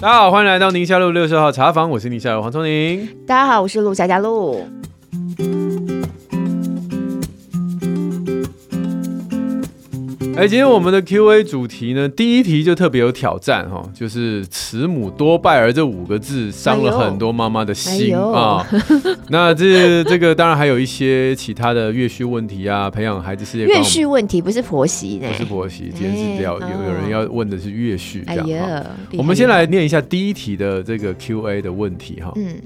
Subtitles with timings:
[0.00, 3.08] 大家好，欢迎来到宁夏路六十号茶坊，我是宁夏路黄聪宁。
[3.26, 4.66] 大家好，我是陆佳佳路。
[10.36, 18.66] 哎，今天我们的 Q&A 主题呢，第一题就特别有挑战哈，就是“慈母多败儿”这五个字伤了很多妈妈的心啊。
[19.30, 23.64] 那这这个当然还有一些其他的月序问题啊，培养孩子事业。
[23.64, 25.28] 月序问题不是婆媳呢？
[25.28, 28.48] 不是婆媳，今天是要有有人要问的是月序这样。
[28.50, 28.84] 哎，
[29.16, 32.32] 我们先来念一下第一题的这个 Q&A 的问题哈。
[32.34, 32.56] 嗯。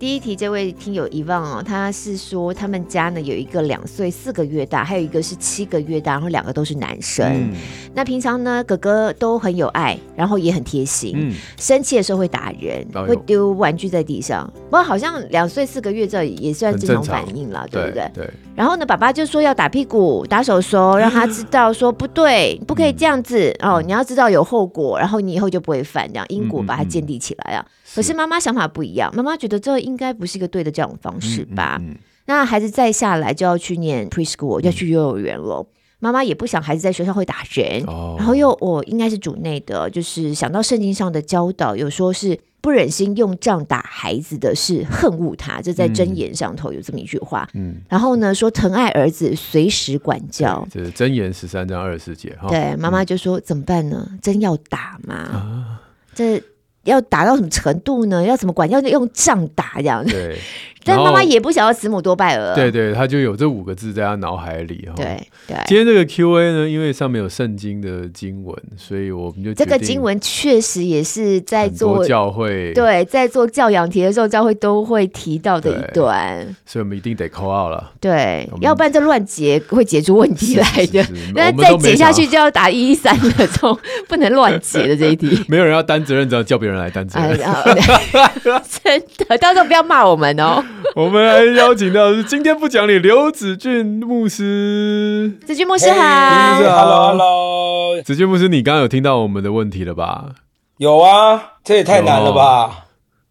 [0.00, 7.26] 第一题，这位听友遗忘哦，他是说他们家呢有一个两岁四个月大，还有一个是七个月大，然后两个都是男生。
[7.28, 7.52] 嗯、
[7.94, 11.12] 那平常呢，哥哥都很有爱，然后也很贴心。
[11.14, 14.50] 嗯、生气的时候会打人，哎、会丢玩具在地上。
[14.64, 18.10] 不过好像两岁四个月这也算正常反应了，对不对？
[18.14, 18.30] 对。
[18.56, 23.82] 然后呢，爸爸就说要打屁股、打手手，让他知道说不对，不可以这样子、嗯、哦。
[23.82, 27.66] 你要知道有后果，然后你以后就不会犯这样因果，把它建立起来啊。
[27.94, 31.78] 可是妈妈想法不一样，妈妈觉得这应该不是一个对的教养方式吧？
[31.80, 35.66] 嗯嗯嗯、那孩子再下来就要去念 preschool，就要去幼儿园了。
[35.98, 47.46] 妈妈也不想孩子在学校会打人，哦、然后又我应该是主内的，就是想到圣经上的教导，有说是不忍心用杖打孩子的是恨恶他，这在箴言上头有这么一句话。
[47.52, 52.34] 嗯，然后呢说疼爱儿子，随时管教，这是箴言十三章二十四节。
[52.48, 54.08] 对，妈妈就说、嗯、怎么办呢？
[54.22, 55.14] 真要打吗？
[55.14, 55.82] 啊、
[56.14, 56.42] 这。
[56.84, 58.22] 要打到什么程度呢？
[58.22, 58.68] 要怎么管？
[58.70, 60.36] 要用仗打这样子。
[60.84, 60.94] 对。
[60.94, 64.94] 但妈妈也不想要慈母多败儿，对对，他就有这五个字在他脑海里哈。
[64.96, 77.92] 对对，今天这个 Q&A 呢，因为上面有圣经的经文，所以我们就这个经文确实也是在做教会对，在做教养题的时候，教会都会提到的一段，所以我们一定得 call out 了。
[78.00, 81.04] 对，要不然这乱解会解出问题来的。
[81.34, 85.38] 那再解下去就要打一一三了，这种不能乱解的这一题。
[85.48, 87.38] 没有人要担责任，只要叫别人来担责任。
[88.84, 90.64] 真的，到时候不要骂我们哦。
[90.96, 100.34] 我们来邀请到的是今天不讲理刘子俊牧师，子俊牧师好，Hello Hello，子俊牧师，你刚刚有听到我们的问题了吧？
[100.78, 102.86] 有啊，这也太难了吧？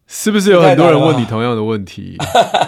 [0.06, 2.16] 是不是有很多人问你同样的问题？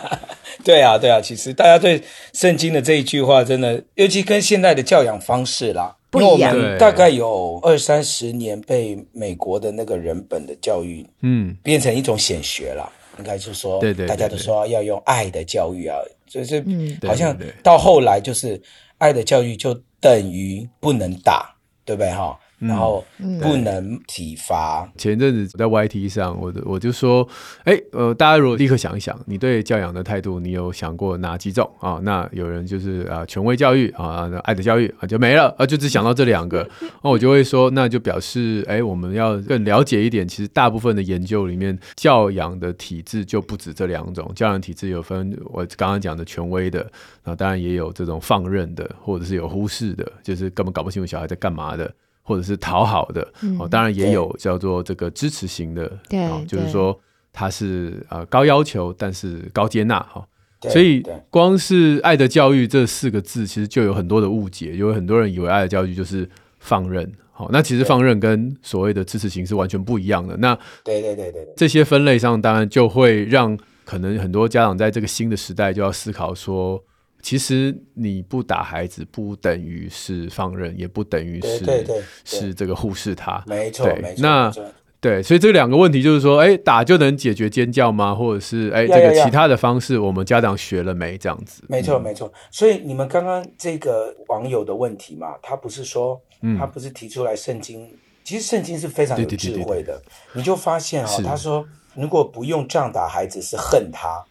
[0.64, 2.00] 对啊，对啊，其实大家对
[2.32, 6.54] 圣经的这一句话，真的，尤其跟现在的教养方式啦，不一样。
[6.54, 12.88] 因为我们大概有二三十年被美国的那个人本的教育，嗯，变成一种显学了。
[13.18, 16.64] 应该是说，对对，大家都说要用爱的教育啊，就是
[17.06, 18.60] 好像到后来就是
[18.98, 22.38] 爱的教育就等于不能打，对不对哈？
[22.62, 23.04] 然后
[23.40, 24.90] 不能体罚。
[24.96, 27.28] 前阵子在 YT 上，我我就说，
[27.64, 32.00] 哎，呃，大家如果立刻想一想，你对教养的态度，你有想过哪几种啊？
[32.02, 36.68] 那有人就是啊，权威教育啊，爱的教育啊，就没了啊，就只想到这两个。
[37.02, 40.26] 那我就会说，那就表示，哎，我们要更了解一点。
[40.26, 44.30] 其实大部分的研究里面，教养的体制就不止这两种。
[44.34, 46.88] 教养体制有分我刚刚讲的权威的
[47.24, 51.92] 啊，当然也有这种放任的，或者是有忽视的，就是根本搞不清楚小孩在干嘛的。
[52.22, 53.20] 或者是讨好的
[53.58, 56.98] 哦，当然也有叫做这个支持型的，对，就是说
[57.32, 60.24] 他是呃高要求，但是高接纳哈。
[60.70, 66.28] 所以光是爱的教育这四个字，其实就有很多的误解，有很多人以为爱的教育就是
[66.60, 70.36] 放任，好，那其实放任跟所谓的支持型是完全不一样的。
[70.36, 76.80] 那对对对对，这些分类上当然就会让可能很多家长在这个新的时代就要思考说。
[77.22, 83.42] 其实你不打孩子，不等于是放任，也不等于是对对对是这个忽视他。
[83.46, 84.22] 没错，对没错。
[84.22, 84.52] 那
[85.00, 88.14] 对，所以这两个问题就是说，哎，打就能解决尖叫吗？
[88.14, 91.16] 或者是哎，这个其他的方式，我们家长学了没？
[91.16, 91.62] 这样子。
[91.68, 92.32] 没错，没错。
[92.50, 96.20] 所以你们刚刚这个网友的问题嘛，他不是说，
[96.58, 97.90] 他不是提出来圣经，嗯、
[98.22, 99.64] 其实圣经是非常有智慧的。
[99.64, 100.02] 对对对对对，
[100.34, 101.66] 你就发现啊、哦，他说
[101.96, 104.24] 如果不用杖打孩子，是恨他。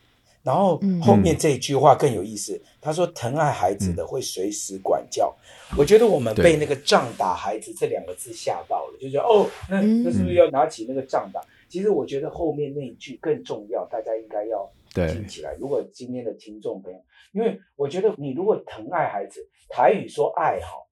[0.43, 5.33] 然后后面这一句话更有意思，嗯、他说：“疼爱孩子的会随时管教。
[5.71, 11.39] 嗯”我觉得我们被那个“杖打孩子”这两个字吓到了，就觉得哦，那那是不是要拿起那个杖打？
[11.39, 14.67] 嗯、其实我觉得后面那一句更重要，大家应该要
[15.07, 15.55] 记起来。
[15.59, 16.99] 如果今天的听众朋友，
[17.33, 20.87] 因为我觉得你如果疼爱孩子，台语说爱好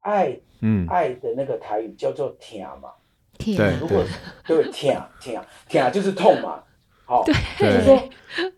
[0.00, 2.92] 爱，嗯，爱的那个台语叫做“疼”嘛，
[3.38, 4.04] 对，如果
[4.46, 6.62] 对疼疼疼就是痛嘛。
[7.04, 7.24] 好，
[7.58, 8.08] 就是说，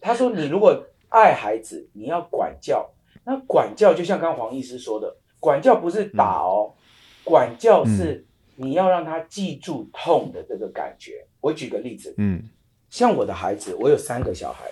[0.00, 2.90] 他说你如果爱孩子，你要管教。
[3.24, 6.80] 那管教就像刚刚黄医师说的，管教不是打哦，嗯、
[7.22, 8.26] 管教是
[8.56, 11.24] 你要让他记住痛的这个感觉。
[11.24, 12.42] 嗯、我举个例子，嗯，
[12.90, 14.70] 像我的孩子，我有三个小孩，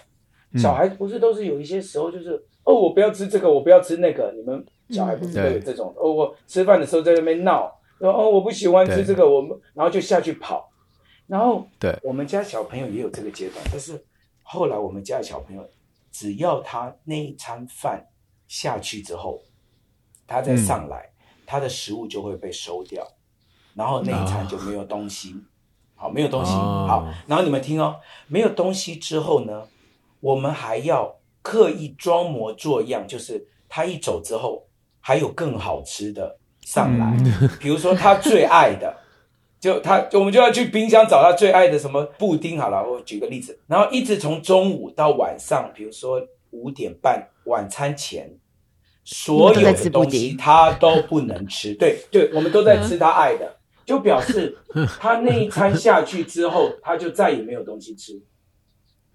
[0.58, 2.32] 小孩不是都是有一些时候就是，
[2.64, 10.68] 哦，我不要吃这个，我不要吃那个，你们小孩不是都有这种哦，我吃饭的时候在那边闹，说哦我不喜欢吃这个，我们然后就下去跑，
[11.26, 13.98] 然后对，我们家小朋友也有这个阶段，但是
[14.42, 15.66] 后来我们家的小朋友，
[16.12, 18.06] 只要他那一餐饭
[18.46, 19.42] 下去之后，
[20.26, 23.04] 他再上来，嗯、他的食物就会被收掉，
[23.74, 25.40] 然后那一餐就没有东西，哦、
[25.96, 27.98] 好，没有东西，哦、好，然后你们听哦，
[28.28, 29.66] 没有东西之后呢，
[30.20, 34.68] 我们还要刻意装模作样，就是他一走之后，
[35.00, 38.96] 还有更好吃的上来，嗯、比如说他最爱的，
[39.62, 42.58] 就他，我们就要去冰箱找他最爱的什么布丁。
[42.58, 46.20] 好了，我举个例子，然后一直从中午到晚上，比如说
[46.50, 48.28] 五点半晚餐前，
[49.04, 51.74] 所有的东西他都不能吃。
[51.74, 53.56] 对对，我们都在吃他爱的，
[53.86, 54.58] 就表示
[54.98, 58.20] 他那一餐下去之后，他就再也没有东西吃。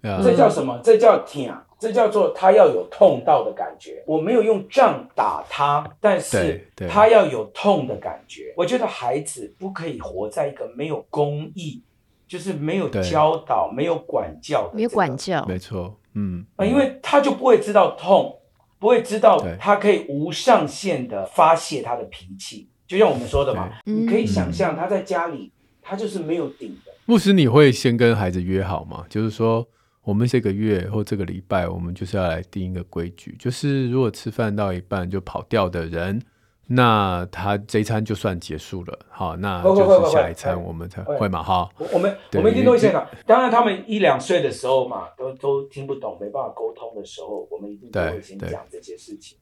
[0.24, 0.80] 这叫什么？
[0.82, 1.44] 这叫疼，
[1.78, 4.02] 这叫做他要有痛到的感觉。
[4.04, 8.52] 我没有用杖打他，但是他要有痛的感觉。
[8.56, 11.80] 我觉得孩子不可以活在一个没有公义，
[12.26, 18.36] 就是没有教导、没有管教的、这个，没有管教，没错，嗯，因为他就不会知道痛，
[18.80, 22.68] 不会知道他可以无上限的发泄他的脾气。
[22.88, 26.90] 就像我们说的嘛，你可以想象他在家里，他就是没有顶的。
[27.06, 29.06] 牧师，你会先跟孩子约好吗？
[29.08, 29.64] 就是说。
[30.08, 36.18] 我们这个月或这个礼拜，我们就是要来定一个规矩，就是如果吃饭到一半就跑掉的人，
[36.66, 38.98] 那他这一餐就算结束了。
[39.10, 41.42] 好，那就是下一餐我们才会嘛。
[41.42, 43.06] 哈，我们我们一定都会先讲。
[43.26, 49.36] 当然，他们一两岁的时候嘛，都都听不懂，没办法沟通的时候，我们一定都会先讲这些事情。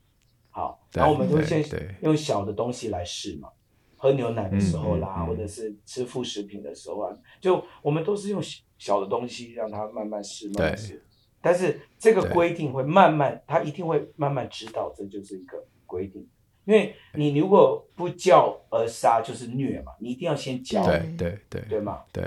[0.50, 1.64] 好，然后我们就会先
[2.00, 3.48] 用小的东西来试嘛。
[3.96, 8.40] 喝牛奶的时候啦，嗯嗯嗯、或者是吃副食品的时候啊，就我们都是用
[8.78, 11.02] 小的东西让他慢慢试，慢慢试。
[11.40, 16.26] 但是这个规定会慢慢，他一定会慢慢知道，这就是一个规定。
[16.64, 19.92] 因为你如果不教而杀，就是虐嘛。
[20.00, 22.00] 你一定要先教，对对对，对吗？
[22.12, 22.24] 对。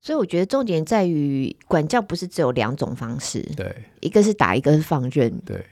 [0.00, 5.62] 所以我觉得重点在于管教，不是只有两种方式，对，一个是打，一个是放任，对。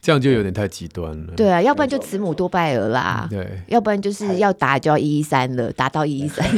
[0.00, 1.34] 这样就有点太极端了。
[1.34, 3.26] 对啊，要不然就慈母多败儿啦。
[3.30, 6.46] 对，要不然就是要打就要一一三了，打到一一三。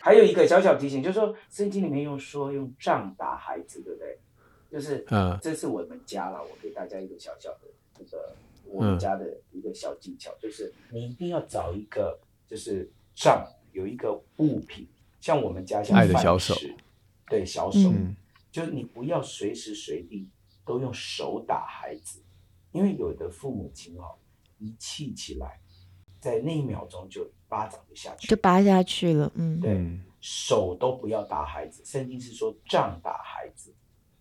[0.00, 4.18] 还有一个小小提醒，就是说圣经里面用说用杖打孩子，对不对？
[4.70, 7.60] 就是，嗯，这是我们家了，我给大家一个小小的
[7.96, 8.34] 这个
[8.66, 14.86] 我们家的一个小技巧，就是你一定要找一个就是杖，有一个物品，
[15.20, 16.54] 像我们家像爱的小手，
[17.30, 17.90] 对，小手，
[18.52, 20.28] 就是你不要随时随地。
[20.64, 22.22] 都用手打孩子，
[22.72, 24.16] 因为有的父母亲哦，
[24.58, 25.60] 一气起来，
[26.20, 29.30] 在那一秒钟就巴掌就下去，就拔下去了。
[29.34, 29.78] 嗯，对，
[30.20, 33.74] 手都不要打孩子，圣经是说杖打孩子，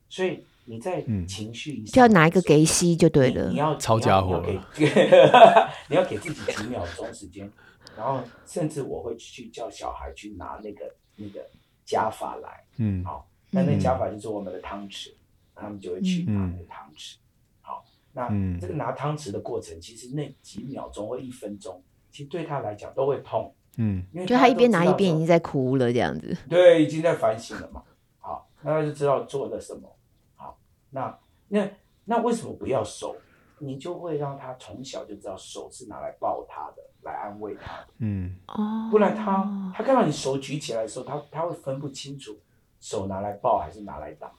[0.09, 4.69] 所以你在情绪一下，就要拿一个给息就对了，你要抄家伙了，
[5.89, 7.49] 你要给自己几秒钟时间，
[7.95, 11.45] 然后甚至我会去叫小孩去拿那个那个
[11.85, 15.13] 夹法来，嗯，好，那那夹法就是我们的汤匙。
[15.55, 17.19] 他们就会去拿那个汤匙，嗯、
[17.61, 27.83] 好，那、嗯、这个拿汤匙的过程，其实那几秒钟或一分钟，其实对他来讲都会痛，嗯，因为就他一边拿一边已经在哭了，这样子，对，已经在反省了嘛，
[28.19, 29.95] 好，那他就知道做了什么，
[30.35, 30.57] 好，
[30.89, 31.17] 那
[31.47, 31.69] 那
[32.05, 33.15] 那为什么不要手？
[33.59, 42.37] 你就会让他从小就知道手是拿来抱他的，来安慰他的，嗯，哦，不然他他看到你手举起来的时候，他他会分不清楚
[42.81, 44.29] 手拿来抱还是拿来打。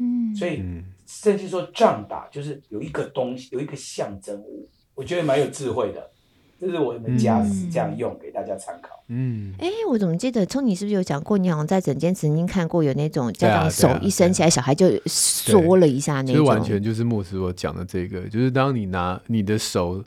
[0.00, 0.64] 嗯，所以
[1.06, 6.10] 甚至说杖打就是有一个东西，有一个象征物，我觉得蛮有智慧的。
[6.58, 9.02] 这是我们家是这样用，嗯、给大家参考。
[9.08, 11.38] 嗯，哎、欸，我怎么记得聪，你是不是有讲过？
[11.38, 16.36] 你好像在整间曾经看过有那种家长手一伸起来，小孩就缩了一下那种。
[16.36, 20.02] 就完全就是牧师我讲的这个，就是当你拿你的手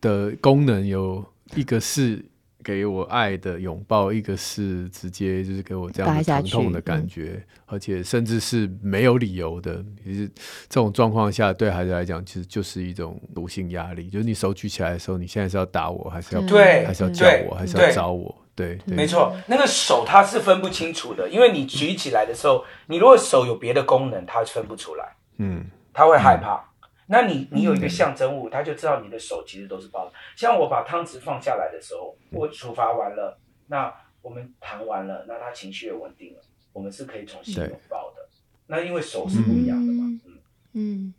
[0.00, 2.24] 的功能有一个是。
[2.64, 9.82] 给我爱的拥抱，一个是直接就是给我这样的疼痛的感觉，嗯、而且甚至是没有理由的。
[10.04, 10.28] 其实
[10.68, 14.08] 这种状况下，对孩子来讲，其实就是一种毒性压力。
[14.08, 18.34] 就是你手举起来的时候，你现在是要打我，还是要对，还是要叫我，还是要找我？
[18.54, 25.04] 对，对没错，那个手它是分不清楚的，因为你举起来的时候，你如果手有别的功能，它分不出来。
[25.38, 26.56] 嗯，他会害怕。
[26.56, 26.67] 嗯
[27.08, 30.12] 那你你有一个象征物，他就知道你的手其实都是抱的。
[30.36, 36.40] 像我把汤匙放下来的时候，我处罚完了，那我们谈完了，那他情绪也稳定了，
[36.72, 38.28] 我们是可以重新拥抱的。
[38.66, 40.38] 那因为手是不一样的嘛，嗯
[40.74, 41.14] 嗯。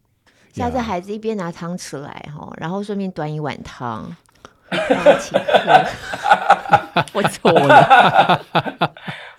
[0.53, 4.15] 下次孩子一边拿汤匙来哈，然后顺便端一碗汤，
[7.13, 8.43] 我错了。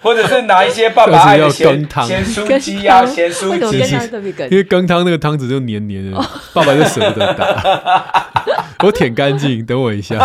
[0.00, 3.78] 或者是拿一些爸爸 爱的咸咸酥鸡啊， 咸酥鸡，
[4.50, 6.16] 因为羹汤那个汤子就黏黏的，
[6.54, 8.26] 爸爸就舍不得打，
[8.84, 10.18] 我舔干净，等我一下。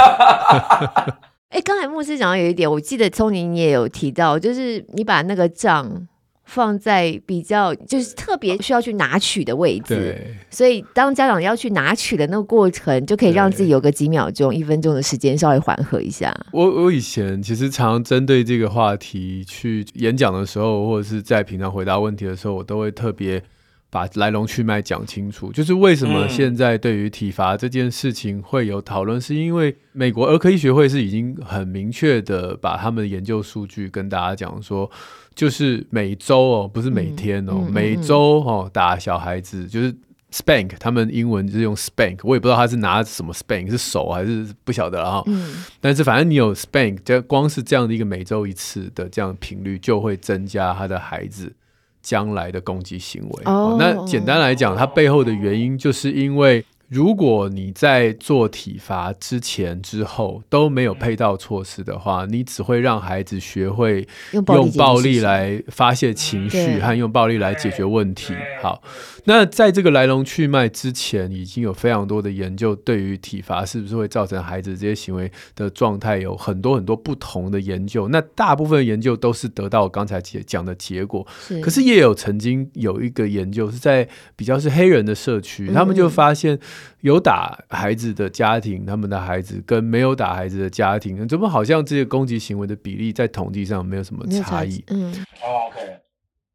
[1.50, 6.08] 哎，刚才牧师讲到有一点，我记得聪宁你也有提到，就是你把那个账。
[6.46, 16.34] 放在比较就是特别需要去拿取的位置，对，所以当家长要去拿取的那个过程，就可以让自己有个几秒钟、一分钟的时间稍微缓和一下。
[16.52, 23.42] 我我以前其实常常针对这个话题去演讲的时候，或者是在平常回答问题的时候，我都会特别
[23.90, 25.52] 把来龙去脉讲清楚。
[25.52, 34.90] 就是为什么现在对于体罚这件事情会有讨论，是因为美国儿科医学会是已经很明确的把他们的研究数据跟大家讲说。
[35.36, 39.94] 就是每周哦，不是每天哦，每周哦打小孩子就是
[40.32, 45.24] spank，他们英文就是用 spank，我也不知道他是拿什么 spank，是手还是不晓得了哈。
[45.28, 51.54] 嗯、但是反正你有 spank，就光是这样的一个每周一次的这样频率，就会增加他的孩子
[52.02, 53.44] 将来的攻击行为。
[53.44, 56.64] 哦，那简单来讲，它背后的原因就是因为。
[56.88, 68.34] 如果你在做体罚之前、之后都没有配套措施的话，你只会让孩子学会用暴力来发泄情绪和用暴力来解决问题。
[68.62, 68.82] 好。
[69.28, 78.08] 那在这个来龙去脉之前，已经有非常多的研究，对于体罚是不是会造成孩子这些行为的状态，有很多很多不同的研究。
[78.10, 86.60] 那大部分研究都是得到我刚才讲的结果，是可是也有曾经有一个研究是在比较是黑人的社区，他们就发现
[87.02, 94.84] 有打孩子的家庭，他们的孩子跟没有打孩子的家庭，怎么好像这些攻击行为的比例在统计上没有什么差异？
[94.88, 96.00] 嗯，OK。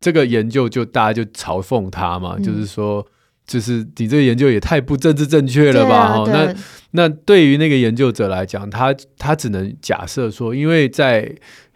[0.01, 3.07] 这个研究就大家就嘲讽他嘛，嗯、就是说，
[3.47, 6.09] 就是你这个研究也太不政治正确了吧？
[6.09, 6.55] 哈、啊，那
[6.93, 11.31] 那对于那个研究者来讲，他他只能假设说，因为在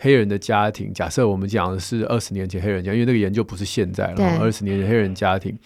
[0.05, 5.57] 黑人的家庭，假设我们讲的是二十年前黑人家，因为那个研究不是现在了，二十年前黑人家庭。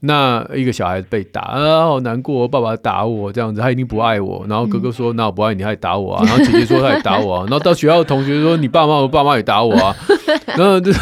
[0.00, 4.46] 那一个小孩子被打啊，好难过，爸爸打我这样子，他一定不爱我。
[4.48, 7.46] 然后哥哥说：“那我不爱你，他也打我啊。”然后姐姐说：“他也打我啊。
[7.50, 9.96] ”然后到学校的同学说：“你爸妈，我爸妈也打我啊。
[10.56, 10.92] ”然后就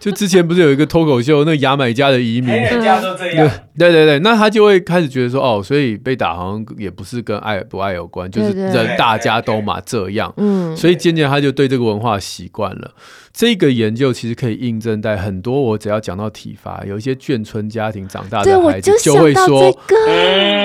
[0.00, 3.48] 就之前不是有一个脱口秀，那牙买加的移民，人家都这样。
[3.78, 12.92] 对对对，那他就会开始觉得说：“哦，所以被打好像也不是跟爱不爱有关，就是人大家都嘛这样。”嗯，所以渐渐他就对这个文化习惯了。
[13.32, 19.70] 这个研究其实可以印证在很多，我只要讲到体罚，有一些眷村家庭长大的孩子就会说，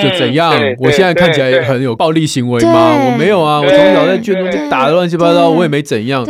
[0.02, 0.54] 就怎样？
[0.80, 2.96] 我现在看起来很有暴力行为吗？
[3.06, 6.26] 我没有啊，我从小在眷村就打的乱七八糟，我也没怎样。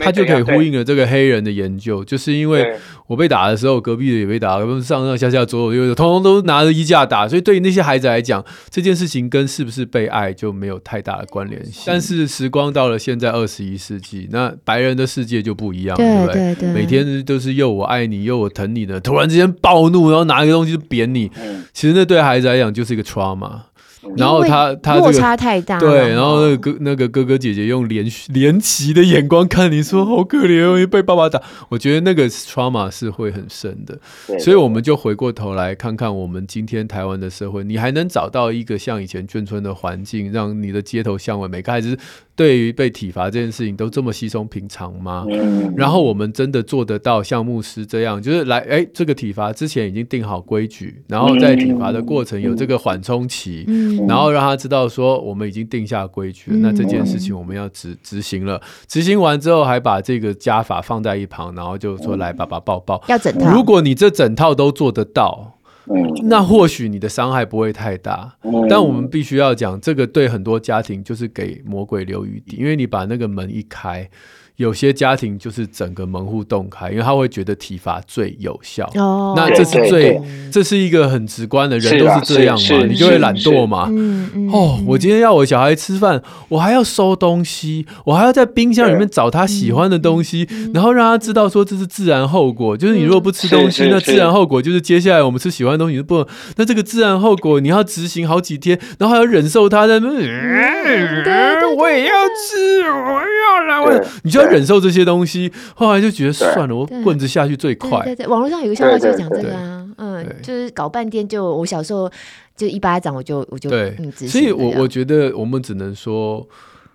[0.00, 11.84] 他就可以呼应了这个黑人的研究，就是因为我被打的时候，隔壁的也被打，上上下下左左右右，通通都拿着衣架打，所以对于那些孩子来讲，这件事情跟是不是被爱就没有太大的关联性。
[11.86, 16.72] 但是时光到了现在二十一世纪，那白人的世界就不一样，对不对？
[16.72, 21.30] 每天都是又我爱你又我疼你的，突然之间暴怒，然后拿一个东西就扁你，
[21.72, 23.60] 其实那对孩子来讲就是一个 trauma。
[24.16, 33.98] 然后他他这个落差太大，对，然后那个哥那个哥哥姐姐用怜怜惜的眼光看你说好可怜哦，被爸爸打，我觉得那个 trauma 是会很深的，
[34.38, 41.98] 所以我们就回过头来看看我们今天台湾的社会，你还能找到一个像以前眷村的环境，让你的街头巷尾每个孩子
[42.36, 45.26] 对于被体罚这件事情都这么稀松平常吗？
[45.74, 53.66] 然后我们真的做得到像牧师这样，就是来哎，这个体罚之前已经定好规矩，然后在体罚的过程有这个缓冲期。
[54.06, 58.60] 然后让他知道说，我们已经定下规矩了，那这件事情我们要执执行了。
[58.86, 63.50] 执行完之后，还把这个家法放在一旁，然后就说：“来，爸爸抱抱。”要整套。
[63.50, 65.55] 如果你这整套都做得到，
[66.24, 68.36] 那或许你的伤害不会太大。
[68.68, 74.08] 但我们必须要讲，这个对很多家庭就是给魔鬼留余地，因为你把那个门一开。
[74.56, 78.90] 有些家庭就是整个门户洞开，因为他会觉得体罚最有效。
[78.94, 80.18] 哦，那这是最，
[80.50, 83.90] 这是一个很直观的，人都是这样嘛，你就会懒惰嘛。
[84.50, 96.26] 哦，我今天要我小孩吃饭，我还要收东西，我还要在冰箱里面找他喜欢的东西，然后让他知道说这是自然后果，就是你如果不吃东西，那自然后果就是接下来我们吃喜欢的东西不能。
[96.56, 100.08] 那这个自然后果你要执行好几天，然后还要忍受他在那，
[101.76, 104.45] 我也要吃，我要来，我你就要。
[104.50, 108.02] 忍受这些东西， 后来就觉得算了，我棍子下去最快。
[108.04, 112.10] 对对，网络上有个笑话就讲这个啊，嗯，就是搞半天就我小时候
[112.56, 113.96] 就一巴掌我就我就对，
[114.28, 116.46] 所以我我觉得我们只能说。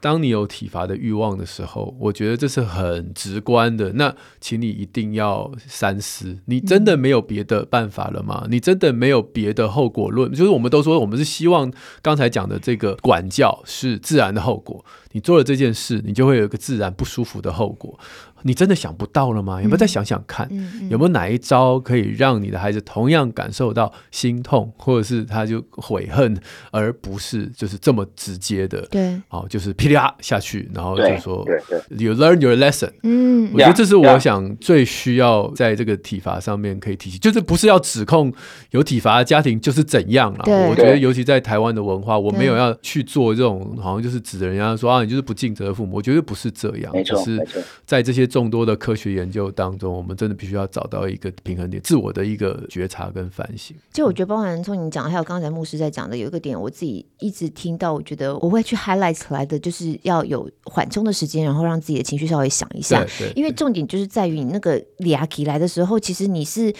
[0.01, 3.93] 当你有体罚的欲望的时候，我觉得这是很直观的。
[3.93, 8.47] 那请你一定要三思，你真的没有别的办法了吗？
[8.49, 10.31] 你真的没有别的后果论？
[10.33, 14.83] 就是我们都说，我们是希望刚才讲的这个管教是自然的后果。
[15.13, 17.99] 你做了这件事，你就会有一个自然不舒服的后果。
[18.43, 19.61] 你真的想不到了吗？
[19.61, 20.49] 有没有再想想看，
[20.89, 26.39] 有没有哪一招可以让你的孩子同样感受到心痛，或者是他就悔恨，
[26.71, 31.45] 而不是就是这么直接的，对，哦，就是噼里啪下去，然后就说
[31.89, 32.91] ，You learn your lesson。
[33.03, 38.31] 嗯，我觉得这是我想最需要在这个体罚上面可以提起，就是不是要指控
[38.71, 40.69] 有体罚的家庭就是怎样了。
[40.69, 45.97] 我觉得尤其在台湾的文化，我没有要去做这种好像就是指着人家说啊，你就是不尽责的父母。
[45.97, 47.45] 我觉得不是这样，没错，是
[47.85, 53.75] 在这些众多的科学研究当中，我们真的必须要找到一个平衡点，自我的一个觉察跟反省。
[53.91, 63.05] 就我觉得，包含从你讲，还有刚才牧师在讲的，有一个点，我自己一直听到，我觉得我会去 highlight 出来的，就是要有缓冲的时间，然后让自己的情绪稍微想一下。
[63.35, 66.73] 因为重点就是在于你那个俩起来的时候，其实你是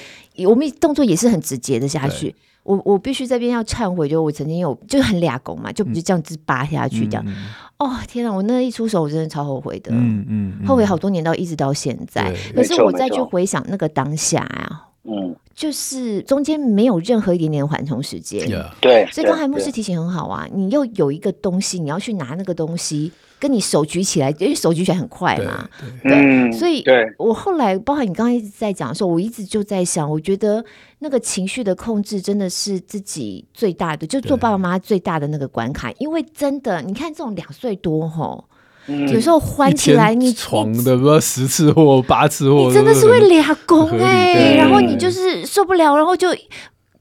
[0.47, 2.33] 我们动作也是很直接的下去。
[2.63, 7.23] 我我必须这边要忏悔，就我曾经有就很俩拱嘛，就不是这样子扒下去这样。
[7.27, 7.47] 嗯、
[7.79, 12.31] 哦天哪，我那一出手我真的超后悔的，嗯嗯，嗯后悔好多年到一直到现在。
[12.55, 18.47] 可是我再去回想那个当下啊，嗯，就是中间没有任何一点点缓冲时间。
[18.79, 23.11] 对，所以刚才牧师提醒很好啊，你又有一个东西，你要去拿那个东西。
[23.41, 25.67] 跟你手举起来，因为手举起来很快嘛，
[26.03, 26.83] 对，对，所以，
[27.17, 30.63] 我后来包括你刚刚一直在讲的时候，我一直就在想，我觉得
[30.99, 38.45] 那个情绪的控制真的是自己最大的，就做爸爸妈妈最大的那个关卡，因为真的，你看这种两岁多吼，
[38.87, 46.27] 有时候欢起来，你闯的不知道十次或八次或，你真的是会俩攻哎，然后你就是受不了，然后就。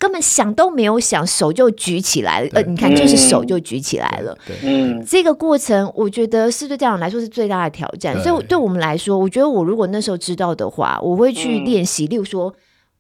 [0.01, 2.49] 根本想都没有想，手就举起来了。
[2.55, 4.35] 呃，你看，就是手就举起来了。
[4.65, 8.19] 嗯，这个过程，我觉得是对家长来说是最大的挑战。
[8.23, 12.51] 所以，对我们来说，我觉得我如果那时候知道的话，我会去练习，例如说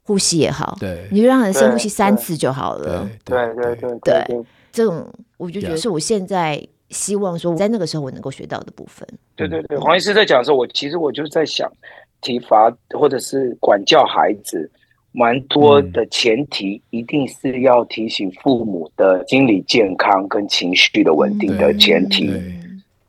[0.03, 3.09] 呼吸也好，对，你就让人深呼吸三次就好了。
[3.25, 9.09] 对对对对，这种我就觉得是我现在希望说，在那个时候我能够学到的部分。
[9.35, 11.67] 对对对，黄医师在讲的时候，我其实我就是在想，
[12.21, 14.71] 体罚或者是管教孩子。
[15.13, 22.31] 蛮多的前提，一定是要提醒父母的心理健康跟情绪的稳定的前提，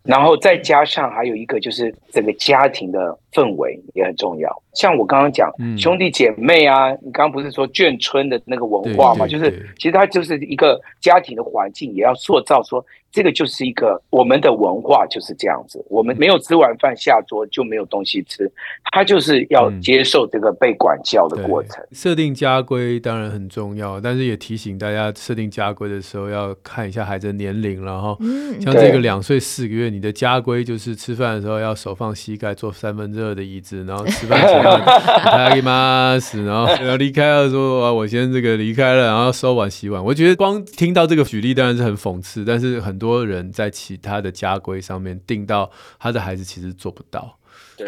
[0.04, 4.50] 然后再加上还有一个就是整个家庭的氛围也很重要。
[4.74, 9.28] 像我刚刚讲兄弟姐妹啊，你刚刚不是说眷村的那个文化嘛？
[9.28, 12.84] 就是其实它就是一个家庭的环境，也要塑造说。
[13.12, 18.50] 这个就是一个我们的文化就是这样子，我们没有吃完饭下桌就没有东西吃，
[18.92, 21.84] 他就是要接受这个被管教的过程。
[21.84, 28.18] 嗯、设定家规当然很重要，但是也提醒大家设定家规的时候要看一下孩子的年龄了哈。
[28.62, 40.02] 像这个两岁四个月，你的家规就是吃饭的时候要手放膝盖，坐三分之二的椅子，然后吃饭前要大姨妈死，然后要离开了说啊，我先这个离开了，然后收碗洗碗。
[40.02, 43.01] 我觉得光听到这个举例当然是很讽刺，但是很。
[43.02, 47.36] 很多人在其他的家规上面定到他的孩子其实做不到。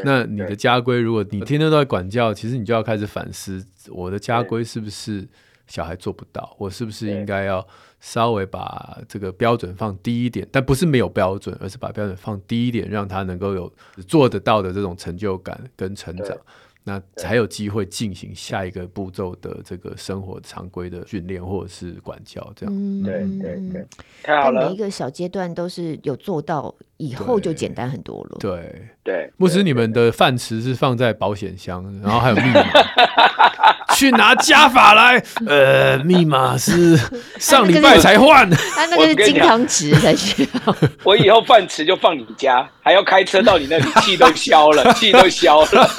[0.04, 5.28] 那你的家规，如果你天天都在管教，其实你就要开始反思，我的家规是不是
[5.68, 6.56] 小孩做不到？
[6.58, 7.64] 我是不是应该要
[8.00, 10.48] 稍微把这个标准放低一点？
[10.52, 13.72] 但不是没有标准，而是把标准放低一点，让他能够有
[14.08, 16.36] 做得到的这种成就感跟成长。
[16.84, 22.76] 那才有机会进行下一个步骤的这个生活常规的训练或者是管教，这样。
[22.76, 23.86] 嗯，对对对。
[24.24, 28.38] 但每一个小阶段都是有做到，以后就简单很多了。
[28.40, 29.32] 对对。
[29.38, 32.62] 牧师，你们的饭匙是放在保险箱，然后还有密码。
[33.96, 35.24] 去拿加法来。
[35.48, 37.00] 呃，密码是
[37.40, 38.50] 上礼拜才换。
[38.50, 40.76] 他那个是金汤匙才需要。
[41.04, 45.90] 我以后饭匙就放你家，还要开车到你那里，气都消了， 气都消了。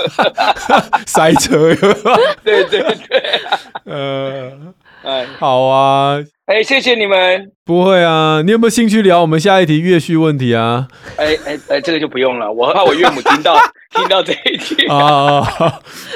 [1.07, 1.75] 塞车？
[2.45, 3.41] 对对对，
[3.85, 4.51] 呃，
[5.05, 7.51] 哎，好啊，哎，谢谢你们。
[7.65, 10.89] 不会啊，你有没有兴趣聊我们下一题岳续问题啊？
[11.17, 13.55] 哎哎哎，这个就不用了，我怕我岳母听到
[13.95, 15.43] 听到这一题啊。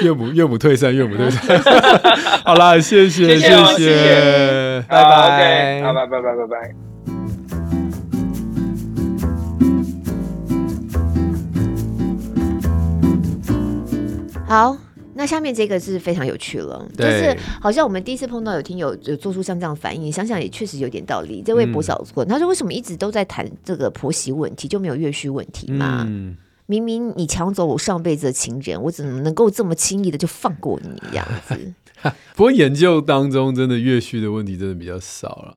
[0.01, 1.59] 岳母岳母退散，岳母退散。
[2.43, 3.47] 好啦，谢谢谢
[3.77, 6.55] 谢，拜拜，拜拜拜拜拜拜。
[14.47, 14.75] 好，
[15.19, 21.43] 那下面这个是非常有趣了，对就是好像我们第一次碰到有听友有做出像这样反应，想想也确实有点道理。
[21.45, 26.05] 这位博小坤，嗯、他说为什么一直都在谈这个婆媳问题，就没有岳续问题嘛？
[26.07, 31.73] 嗯、明明你抢走我上辈子的情人，我怎么能够这么轻易的就放过你这样子？
[32.33, 35.53] 不过研究当中真的岳续的问题真的比较少了，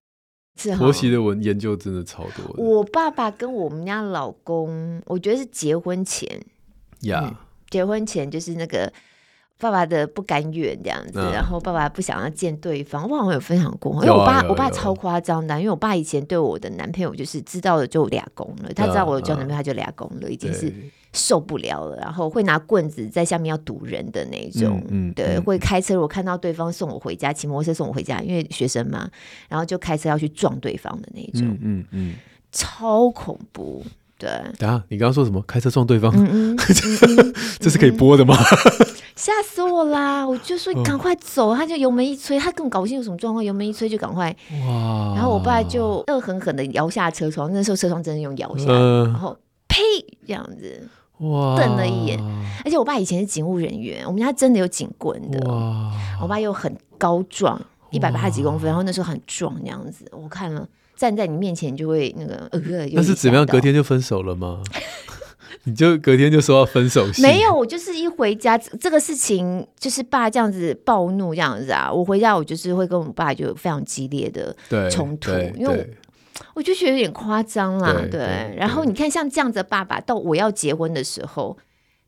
[0.58, 2.60] 是婆媳的文研究真的超多的。
[2.60, 6.28] 我爸爸跟我们家老公，我觉得是结婚前
[7.02, 7.20] 呀。
[7.22, 7.28] Yeah.
[7.28, 7.36] 嗯
[7.72, 8.92] 结婚前就是那个，
[9.62, 20.74] 爸爸的不甘愿这样子，嗯、然后爸爸不想要见对方，我好像有分享过，啊、因为我爸我爸超夸张的，因为我爸以前对我的男朋友就是知道了就俩公了，他知道我有交男朋友他就俩公了，已经是
[21.12, 29.08] 受不了了，然后会拿棍子在下面要堵人的那种，嗯，嗯对，嗯、会开车，我看到对方送我回家，骑摩托车送我回家，因为学生嘛，
[29.48, 32.14] 然后就开车要去撞对方的那种，嗯嗯，嗯嗯。
[32.50, 33.82] 超恐怖。
[34.22, 35.42] 对，等下，你刚刚说什么？
[35.48, 36.12] 开车撞对方？
[36.14, 36.58] 嗯 嗯，
[37.58, 38.36] 这是可以播的吗？
[39.16, 40.26] 吓死我啦！
[40.26, 44.34] 我就说你赶快走，他就油门一吹，他更搞不清有什么状况，油门一吹就赶快。
[44.66, 45.12] 哇！
[45.16, 49.36] 然后我爸就恶狠狠的摇下车窗，那时候车窗真的用摇下，然后
[49.68, 49.82] 呸
[50.26, 51.56] 这样子，哇！
[51.56, 52.18] 瞪了一眼。
[52.64, 55.38] 而且我爸以前是警务人员，我们家真的有警棍的。
[55.50, 55.92] 哇！
[56.20, 60.66] 我爸又很高壮，一百八十几公分，然后那时候很壮那样子，我看了。
[61.02, 62.60] 站在你面前就会那个呃，
[62.92, 63.44] 那是怎么样？
[63.44, 64.62] 隔天就分手了吗？
[65.64, 67.04] 你就隔天就说要分手？
[67.20, 71.92] 没有，我就是一回家，这个事情就是爸这样子暴怒这样子啊。
[71.92, 74.54] 我回家我就是会跟我爸就非常激烈的
[74.88, 75.90] 冲突，因为
[76.54, 77.92] 我，就觉得有点夸张啦。
[78.02, 81.58] 对，对，然后你看像这样子的爸爸，到我要结婚的时候。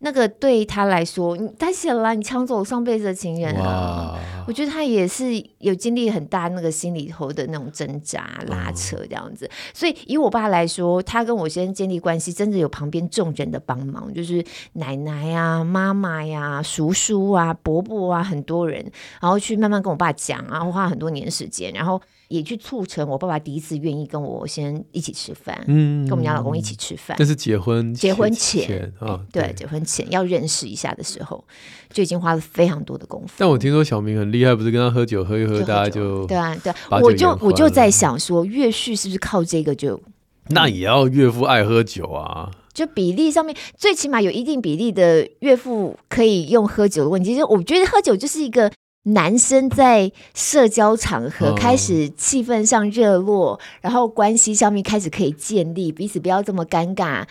[0.04, 4.14] 那个对他来说，你太险了，你抢走我上辈子的情人啊！
[4.46, 5.24] 我觉得他也是
[5.60, 9.46] 有经历很大那个心里头的那种挣扎、拉扯这样子。
[9.46, 18.84] 嗯、所以以我爸来说，他跟我先生建立关系，真的有旁边众人的帮忙，就是奶奶呀、啊、妈妈呀、叔叔啊、伯伯啊，很多人，
[19.22, 21.98] 然后去慢慢跟我爸讲，然后花很多年时间，然后。
[22.34, 27.16] 也去促成我爸爸第一次愿意跟我先一起吃饭，嗯，跟我们家老公一起吃饭。
[27.16, 31.44] 这是结婚结婚前啊，对，结婚前要认识一下的时候，
[31.92, 33.34] 就已经花了非常多的功夫。
[33.38, 40.02] 但我听说小明很厉害，不是跟他喝酒喝一喝，大家就对啊对，我就我就在想说，岳旭是不是靠这个就？
[40.48, 47.36] 那也要岳父爱喝酒啊，就比例上面最起码有一定比例的岳父可以用喝酒的问题。
[47.36, 48.72] 就我觉得喝酒就是一个。
[49.04, 57.24] 男生在社交场合开始气氛上热络，嗯、然后关系上面开始可以建立，彼此不要这么尴尬。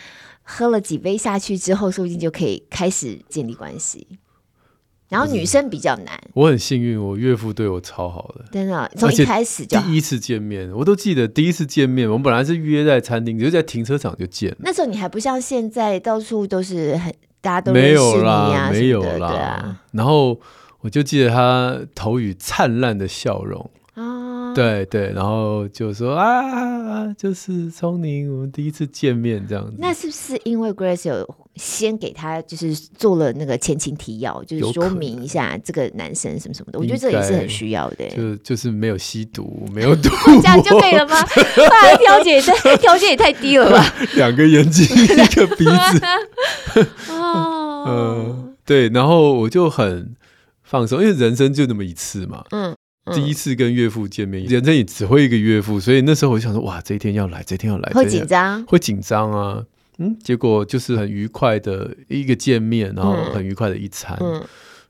[0.44, 4.06] 喝了几杯下去之后，说不定就可以开始建立关系。
[5.08, 6.20] 然后女生比较难。
[6.34, 8.90] 我很幸运，我岳父对我超好的，真的。
[8.96, 14.54] 从一开始就第一次见面，我都记得第一次见面，我们本来是约在餐厅，就在停车场就见。
[14.60, 19.80] 那时候你还不像现在，到处都是很大家都没有啦，没有啦。
[19.90, 20.38] 然后。
[20.84, 29.72] 我就记得他投予灿烂的笑容，啊、对对，然后就说啊，就是聪宁，我们第一次见面这样子。
[29.78, 36.78] 那是不是因为 Grace 有先给他就是做了那个前情提要，就是说明一下这个男生什么什么的？
[36.78, 38.06] 我觉得这也是很需要的。
[38.10, 40.10] 就就是没有吸毒，没有赌，
[40.42, 41.16] 这样就可以了吗？
[41.24, 42.42] 哇，条件
[42.78, 43.94] 条件也太低了吧？
[44.16, 46.86] 两个眼睛，一个鼻子。
[47.08, 50.14] 哦， 嗯，对，然后我就很。
[50.74, 52.44] 放松，因为人生就那么一次嘛。
[52.50, 59.62] 嗯，嗯，第一次跟岳父见面，人生也只会一个岳父，所以那时候我就想说，哇，这一天要来，这一天要来，会紧张，会紧张啊。
[59.98, 64.18] 嗯，结果就是很愉快的一个见面，然后很愉快的一餐。
[64.20, 64.42] 嗯嗯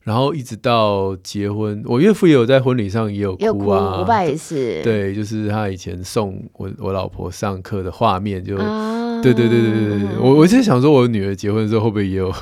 [0.05, 4.83] 然后一直到结婚，我岳父也有在婚礼上也有哭啊，我爸也是。
[4.83, 10.19] 对，就是他以前送我我老婆上课的画面，就、啊、对对对对对。
[10.19, 12.33] 我我现在想说，我女儿结婚之后会不会也有？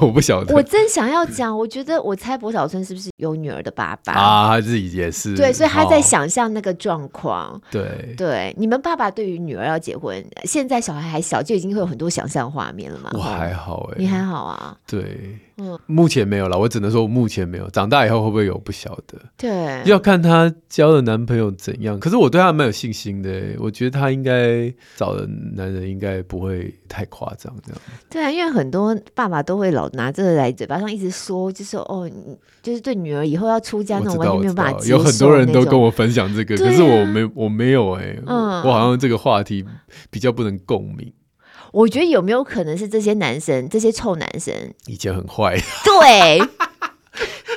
[0.00, 0.54] 我不晓得。
[0.54, 4.48] 我真想要讲，我觉得我猜薄小春是不是有女儿的爸爸啊？
[4.48, 5.34] 他自己也是。
[5.34, 7.60] 对，所以他在想象那个状况。
[7.70, 13.10] 对对，你们爸爸对于女儿要结婚，现在小孩还小，就已经会有很多想象画面了嘛？
[13.14, 14.76] 我还好哎、你还好啊？
[14.86, 15.38] 对。
[15.60, 17.68] 嗯，目前没有了，我只能说目前没有。
[17.70, 19.18] 长大以后会不会有不晓得？
[19.36, 21.98] 对，要看她交的男朋友怎样。
[21.98, 27.80] 可是我对她蛮有信心的，我觉得她应该找的男人应该不会太夸张这样。
[28.08, 32.08] 对啊，因为很多爸爸都会老拿这个来嘴巴上一直说，就是说哦，
[32.62, 34.78] 就是对女儿以后要出家那种完全没有办法。
[34.86, 39.64] 有很多人都跟我分享这个，啊、可是我没我没有哎、欸，嗯，我好像这个话题
[40.08, 41.12] 比较不能共鸣。
[41.72, 44.54] 我觉得有没有可能是这些男生，这些臭男生？
[44.86, 46.38] 以前很坏， 对，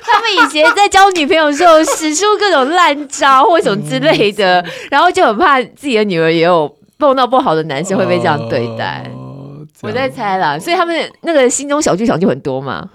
[0.03, 9.09] 他们以前在交女朋友的时候使出各种烂招或什么之类的，嗯、然后就很怕自己的女儿也有碰到不好的男生会被这样对待。
[9.13, 12.89] 哦、我在猜啦，所以他们那个心中小剧场就很多嘛。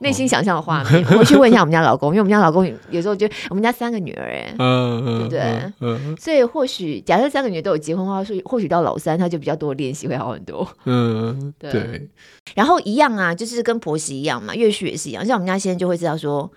[0.00, 6.16] 内心想象的画面，我去问一下我们家老公， 因为我们家老公有时候觉得我们家三个女儿，哎，对不对？
[6.18, 10.66] 所以或许假设三个女儿都有结婚的话，所以或许到老三他就比较多练习会好很多。
[10.86, 12.08] 嗯， 对。
[12.54, 15.24] 然后一样啊，就是跟婆媳一样嘛，岳婿也是一样。
[15.24, 16.50] 像我们家先生就会知道说，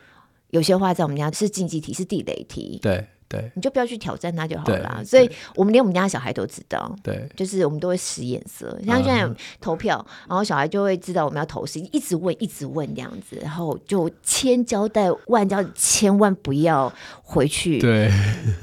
[0.51, 2.79] 有些话在我们家是禁忌题，是地雷题。
[2.81, 3.05] 对。
[3.33, 4.97] 对，你就不要去挑战他就好了。
[4.99, 8.77] 对所以我们连我们家小孩都知道，对，就是我们都会使眼色。
[8.85, 9.27] 像现在
[9.59, 16.91] 投票，嗯、然后小孩就会知道我们要投谁，一直问，一直问这样子，然后就千交代万交，千万不要
[17.23, 18.11] 回去，对，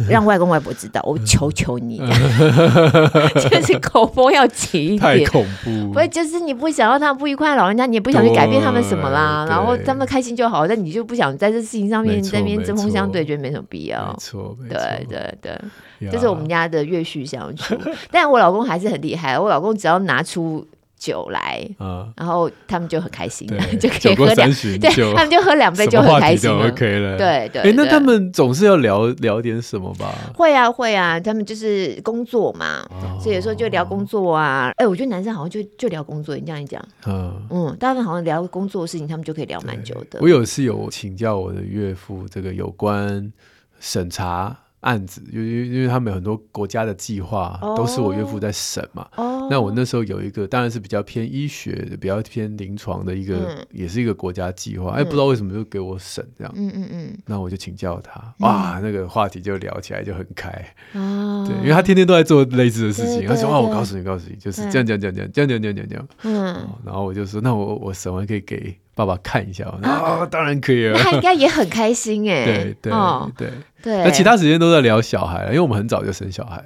[0.08, 1.98] 让外公外婆知道，我求求你，
[3.50, 5.92] 就是口风要紧一点，太恐怖。
[5.92, 14.06] 不是，就是你不想让他们不愉快，老人家你也不想去改变他们什么啦，然后他们开心就好，但你就不想在这事情上面在那边针锋相对，觉得没什么必要。
[14.08, 17.76] 没错，对对对，这是我们家的月序相处。
[18.10, 20.66] 但我老公还是很厉害，我老公只要拿出
[20.98, 21.66] 酒来，
[22.14, 23.48] 然后他们就很开心，
[23.80, 27.16] 就可以喝两，对，他们就喝两杯就很开心，OK 了。
[27.16, 30.12] 对对，哎，那他们总是要聊聊点什么吧？
[30.36, 32.86] 会啊会啊，他们就是工作嘛，
[33.18, 34.70] 所以有时候就聊工作啊。
[34.76, 40.18] 哎，我觉得男生好像就就聊工作，你这样一讲，嗯嗯，大部分好像聊工作的事情，他们就可以聊蛮久的。
[40.20, 43.32] 我有次有请教我的岳父，这个有关
[43.80, 44.56] 审查。
[44.80, 49.06] 案子，因为因为他们有很多国家的计划都是我岳父在审嘛。
[49.16, 49.46] 哦。
[49.50, 54.92] 那我那时候有一个，当然是比较偏医学的，比较偏临床的一个，也是一个国家计划。
[54.92, 56.52] 哎，不知道为什么就给我审这样。
[56.56, 57.18] 嗯嗯嗯。
[57.26, 60.48] 那我就请教他，哇，那个话题就聊起来就很开。
[60.94, 61.44] 哦。
[61.46, 63.28] 对，因为他天天都在做类似的事情。
[63.28, 66.66] 他说：“哦，我告诉你，告诉你，就是这样这样，这样，这样这样，这样，这样。”嗯。
[66.86, 70.98] 然后我就说：“那我我审完可以给爸爸看一下。”啊，当然可以了。
[70.98, 72.44] 他应该也很开心哎。
[72.44, 72.92] 对对
[73.36, 73.50] 对。
[73.82, 76.62] 对，那其他时间都在聊小孩，因为我们很早就生小孩，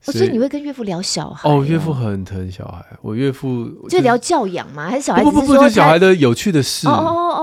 [0.00, 1.48] 所以你会跟岳父聊小孩？
[1.48, 4.88] 哦，岳父很疼小孩，我岳父就聊教养吗？
[4.90, 5.22] 还是小孩？
[5.22, 6.88] 不不不，就小孩的有趣的事。
[6.88, 7.39] 哦哦哦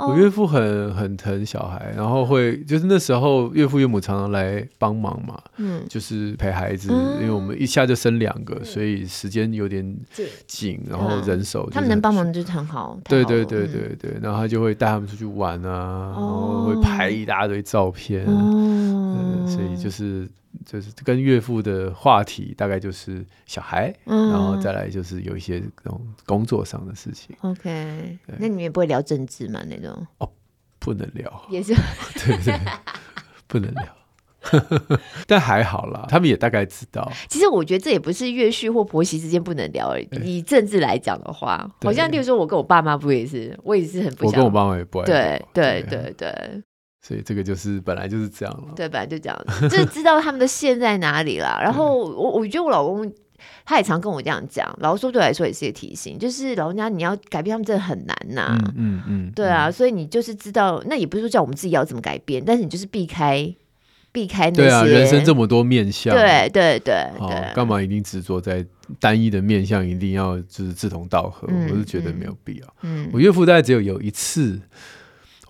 [0.00, 9.96] 哦，我岳父很很疼小孩，然后会就是那时候岳父岳母常常来帮忙嘛，嗯，就是陪孩子，因为我们一下就生两个，所以时间有点
[10.46, 12.98] 紧，然后人手他们能帮忙就是很好。
[13.04, 20.28] 对对对对对，然后他就会带他们出去玩啊，然后会拍一大堆照片，嗯，所以就是。
[20.64, 27.34] 就是跟岳父的话题大概就是小孩，嗯、然后再来就是有一些那种工作上的事情。
[27.40, 29.62] OK，那你们也不会聊政治吗？
[29.68, 30.30] 那种哦，
[30.78, 31.74] 不能聊，也是
[32.14, 32.58] 对对，
[33.46, 33.84] 不能聊。
[35.26, 37.10] 但还好啦，他们也大概知道。
[37.30, 40.08] 其实我觉得这也不是岳婿或婆媳之间不能聊而已。
[40.22, 44.32] 以政治来讲的话，好像例如说，我跟我爸妈不也是，我也是很不想。
[44.32, 45.14] 我跟我爸妈也不爱聊。
[45.14, 46.62] 对对对对。
[47.06, 48.72] 所以这个就是本来就是这样了。
[48.74, 49.38] 对，本来就这样，
[49.68, 51.60] 就是知道他们的线在哪里啦。
[51.62, 53.12] 然后我我觉得我老公
[53.66, 58.58] 他也常跟我这样讲，老实说对我来说也是一个提醒，就是老人家你要改变他们真的很难呐、啊。
[58.74, 63.54] 嗯嗯，嗯对啊，所以你就是知道，那也不是说叫我们自己要怎么改变，但是你就是避开
[64.10, 64.62] 避开那些。
[64.62, 68.64] 对啊，人生这么多面相，对对对好干嘛一定执着在
[68.98, 71.46] 单一的面相，一定要就是志同道合？
[71.50, 72.74] 嗯、我是觉得没有必要。
[72.80, 74.58] 嗯，我岳父大概只有有一次。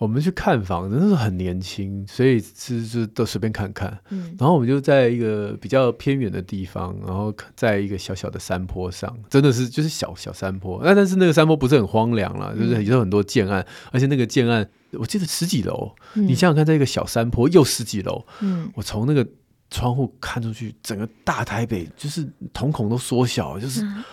[0.05, 3.97] 我们去看房子，那时候很年轻，所以是是都随便看看。
[4.11, 10.79] 嗯，然后我们就在一个比较偏远的地方，然后在一个小小的山坡上，真的是就是小小山坡。
[10.83, 15.95] 那但是那个山坡不是很荒凉了，就是也有很多建案，而且那个建案我记得十几楼。
[16.13, 19.27] 嗯，你想想看，在一个小山坡又十几楼，嗯，我从那个
[19.71, 23.81] 窗户看出去，整个大台北就是瞳孔都缩小，就是。
[23.83, 24.03] 嗯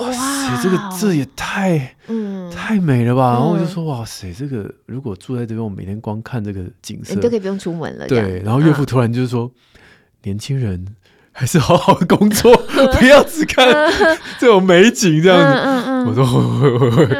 [0.00, 3.32] 哇塞，这个这也太嗯太美了吧！
[3.32, 8.06] 嗯、然后我就说哇塞，这个如果住在这边，我每天光看这个景色，你都可以不用出门了。
[8.06, 9.50] 对，然后岳父突然就是说，啊、
[10.22, 10.84] 年轻人
[11.32, 12.56] 还是好好工作，
[12.98, 13.66] 不要只看
[14.40, 15.58] 这种美景这样子。
[15.58, 17.16] 嗯嗯、我说会会会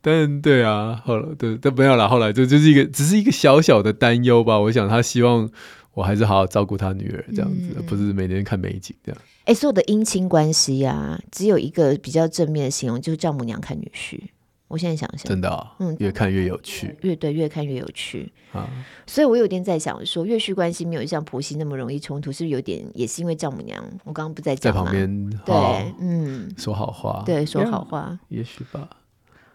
[0.00, 2.08] 但对啊，后来对但没有了。
[2.08, 4.58] 后来就就是一个只是一个小小的担忧吧。
[4.58, 5.48] 我想他希望
[5.92, 9.20] 我还是好好照顾他女儿这样子，嗯、不是每天看美景这样。
[9.48, 14.20] 哎，所有的姻亲关系呀，只有一个比较正面的形容，就是丈母娘看女婿。
[14.68, 18.68] 我现在想想，真的、哦，嗯，越看越有趣，越对，越看越有趣啊。
[19.06, 23.82] 所以我有点在想说，越婿关系没有像婆媳那么容易冲突，是不是有点也是因为丈母娘？
[24.04, 28.90] 我刚刚不在讲在旁边，对，嗯，说好话，对，说好话，也许吧，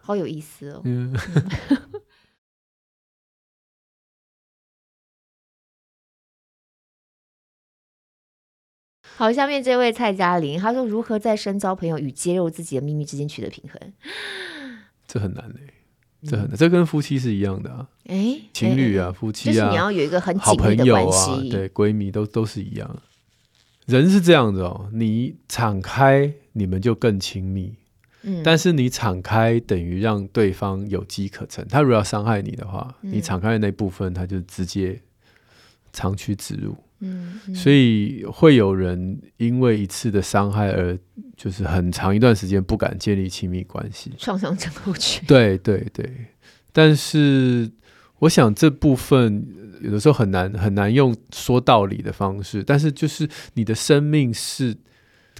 [0.01, 0.81] 好有意思哦。
[0.85, 1.15] 嗯
[9.15, 13.93] 好，下面这位蔡嘉玲，她说如何在深交朋友与揭露自己的秘密之间取得平衡？
[15.07, 15.73] 这很难嘞，
[16.27, 17.87] 这很难，这跟夫妻是一样的啊。
[18.05, 23.01] 哎，情侣啊，夫妻啊，就是你要有一个很紧密的关系，对，闺蜜都都是一样。
[23.85, 27.75] 人是这样的哦，你敞开，你们就更亲密。
[28.23, 31.67] 嗯，但是你敞开等于让对方有机可乘。
[31.67, 35.01] 他如果要伤害你的话，你敞开的那部分，他就直接
[35.91, 36.75] 长驱直入。
[37.03, 40.97] 嗯，嗯，所以会有人因为一次的伤害而
[41.35, 45.23] 就是很长一段时间不敢建立亲密关系，创伤症候群。
[45.27, 46.09] 对对对，
[46.71, 47.69] 但是
[48.19, 49.45] 我想这部分
[49.81, 54.75] 有的时候很难很难用说道理的方式，但是就是你的生命是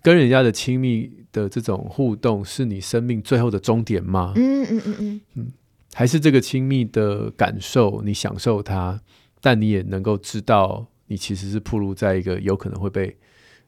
[0.02, 4.34] 跟人家的亲密的这种互动，是你生命最后的终点吗？
[4.36, 5.22] 嗯嗯嗯嗯。
[5.36, 5.52] 嗯，
[5.94, 9.00] 还是这个亲密的感受，你享受它，
[9.40, 13.16] 但你也能够知道，你其实是暴露在一个有可能会被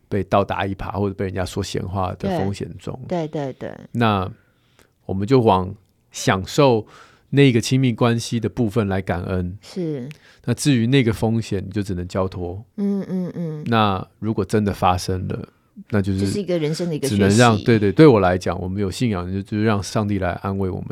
[0.07, 2.99] 被倒打一耙，或者被人家说闲话的风险中。
[3.07, 4.31] 对对对，那
[5.05, 5.73] 我们就往
[6.11, 6.85] 享受。
[7.31, 10.07] 那个亲密关系的部分来感恩是，
[10.45, 12.63] 那至于那个风险，你就只能交托。
[12.77, 13.63] 嗯嗯嗯。
[13.65, 15.49] 那如果真的发生了，
[15.89, 20.87] 那就是这是一个人生的一个只能让对对对我来讲，我们有信仰就就是让上帝来安慰我们，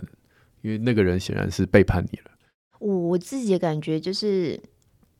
[0.64, 2.32] 因为那个人显然是背叛你了。
[2.80, 4.60] 我我自己的感觉就是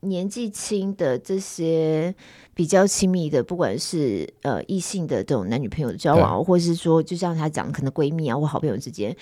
[0.04, 2.14] 年纪轻的这些
[2.54, 9.16] 比较亲密的，不管是呃异性的这种男女朋友的交往，或是说就像他讲，可能闺蜜啊或好朋友之间。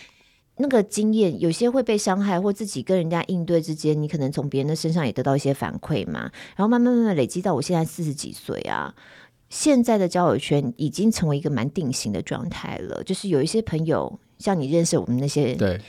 [0.58, 6.30] 那个经验有些会被伤害，或自己跟人家应对之间，你可能从别人的身上也得到一些反馈嘛。
[6.56, 8.94] 然后慢慢慢慢累积到我现在四十几岁啊，
[9.50, 13.02] 现在的交友圈已经成为一个蛮定型的状态了。
[13.04, 15.80] 就是有一些朋友，像你认识我们那些对。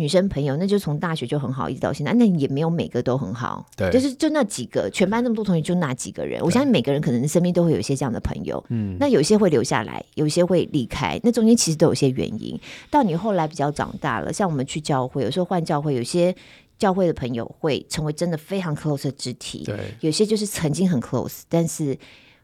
[0.00, 6.40] 女生朋友，那就从大学就很好，一直到现在，那也没有每个都很好，对，就是就那几个，全班那么多同学，就那几个人。
[6.42, 12.58] 我相信每个人可能身边都会有一些这样的朋友，嗯，那有些会留下来，有些会离开，那中间其实都有些原因。
[12.88, 16.34] 到你后来比较长大了，像我们去教会，有时候换教会，有些
[16.78, 21.94] 教会的朋友会成为真的非常 close 的肢体，对，有些就是曾经很 close，但是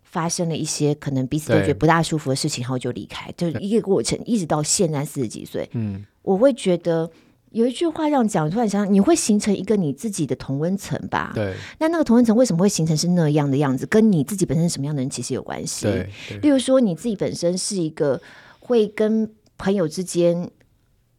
[0.03, 7.11] 发生了一些可能彼此都觉得不大舒服的事情，然后就离开，就是一个过程，一直到现在四十几岁，嗯，我会觉得。
[7.57, 11.33] 有一句话这样讲，突然想，你会形成一个你自己的同温层吧？
[11.35, 11.55] 对。
[11.79, 13.87] 那那个同温层为什么会形成是那样的样子？
[13.87, 15.87] 跟你自己本身是什么样的人其实有关系。
[15.87, 16.11] 对。
[16.42, 18.21] 例如说，你自己本身是一个
[18.61, 20.51] 会跟朋友之间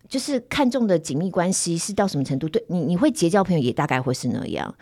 [0.08, 2.48] 就是看重的紧密关系是到什么程度？
[2.48, 4.76] 对你，你会结交朋友也大概会是那样。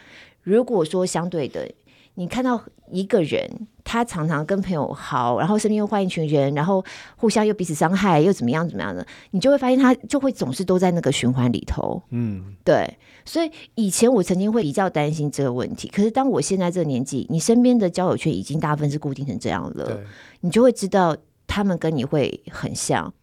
[0.44, 1.72] 如果说相对的。
[2.18, 2.64] 你看到
[2.94, 6.84] 一个人，他常常跟朋友好，然后身边又换一群人，然后
[7.16, 12.02] 互相又彼此伤害，又怎么样怎么样的，你就会发现他就会总是都在那个循环里头。
[12.10, 12.98] 嗯，对。
[13.24, 20.02] 所以以前我曾经会比较担心这个问题，可是当我现在这个年纪，你身边的交友圈已经大部分是固定成这样了，
[20.42, 23.14] 你就会知道他们跟你会很像。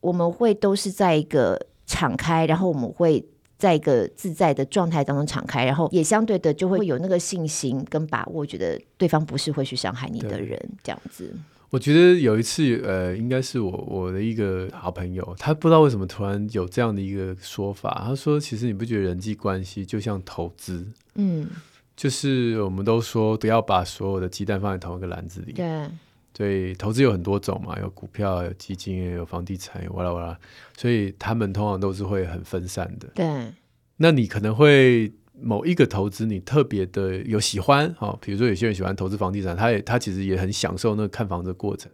[0.00, 3.22] 我们会都是在一个敞开，然后我们会。
[3.56, 11.34] 在一个自在的状态当中敞开，然后也相对的就会有那个信心跟把握，觉得对方不是会去伤害你的人，这样子。
[11.70, 20.86] 我觉得有一次，呃，应该是我我的一个好朋友，他不知道为什么突然有这样的一个说法，他说：“其实你不觉得人际关系就像投资？
[21.16, 21.48] 嗯，
[21.96, 25.88] 就是我们都说不要把所有的鸡蛋放在同一个篮子里。”对。
[26.36, 30.38] 所以投资有很多种嘛，有股票、有基金、有房地产，哇啦哇啦，
[30.76, 33.08] 所以他们通常都是会很分散的。
[33.14, 33.52] 对，
[33.98, 41.90] 那你可能会某一个投资你特别的有喜欢，哈，比如说有些人喜欢投资房地产，他也他其实也很享受那个看房子的过程。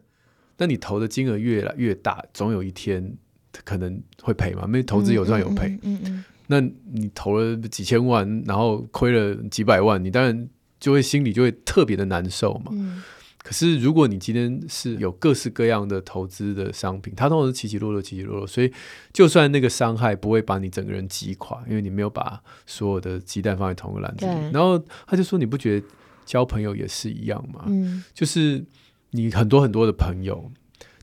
[0.57, 3.15] 那你投的金额越来越大，总有一天
[3.65, 5.69] 可能会赔嘛，因为投资有赚有赔。
[5.69, 6.25] 嗯嗯，嗯，嗯。
[6.47, 10.49] 那你投了几千万，然后亏了几百万，你当然
[10.79, 12.73] 就会心里就会特别的难受嘛。
[12.73, 13.03] 嗯
[13.51, 18.73] 可是，如果你今天是有各式各样的投资的商品，它通常是起起落落、起起落落，所以
[19.13, 24.33] 就算那个伤害不会把你整个人击垮，因为你没有把所有的鸡蛋放在同一个篮子里。
[24.53, 25.87] 然后他就说：“你不觉得
[26.25, 27.65] 交朋友也是一样吗？
[27.67, 28.65] 嗯，就是
[29.11, 30.53] 你很多很多的朋友。”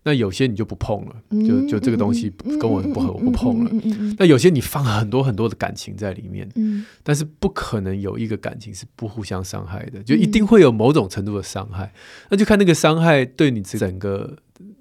[0.08, 1.16] 那有些你就不碰了，
[1.46, 3.72] 就就这个东西跟我不合，我不碰了。
[4.18, 6.50] 那有些你放很多很多的感情在里面，
[7.04, 11.92] 但是不可能有一个感情是不互相伤害的，就一定会有某种程度的伤害。
[12.30, 14.38] 那就看那个伤害对你整个。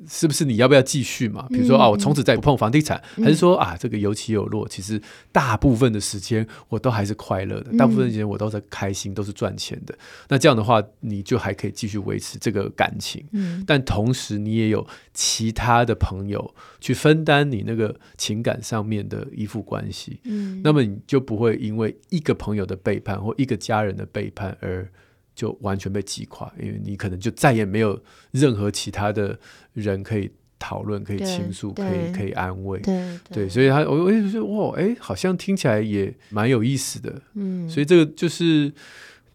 [0.09, 1.47] 是不是你要不要继续嘛？
[1.49, 4.67] 比如说啊，我从此再不碰房地产，还是说啊，这个有起有落。
[4.69, 5.01] 其实
[5.33, 9.97] 大部分的时间我都还是快乐的，大部分的时间我都在开心，都是赚钱的。
[10.29, 13.25] 那这样的话，你就还可以继续维持这个感情。
[13.67, 20.21] 但同时你也有其他的朋友去分担你那个情感上面的依附关系。
[20.63, 24.91] 那么你就不会因为一个朋友的背叛或一个家人的背叛而。
[25.37, 27.97] 就完全被击垮，因为你可能就再也没有
[28.33, 29.39] 任何其他的
[29.75, 32.81] 人可以讨论、可以倾诉、可以可以安慰。
[33.31, 37.23] 对所以他我我就说哇，哎、欸，好像听起来也蛮有意思的。
[37.35, 38.73] 嗯，所以这个就是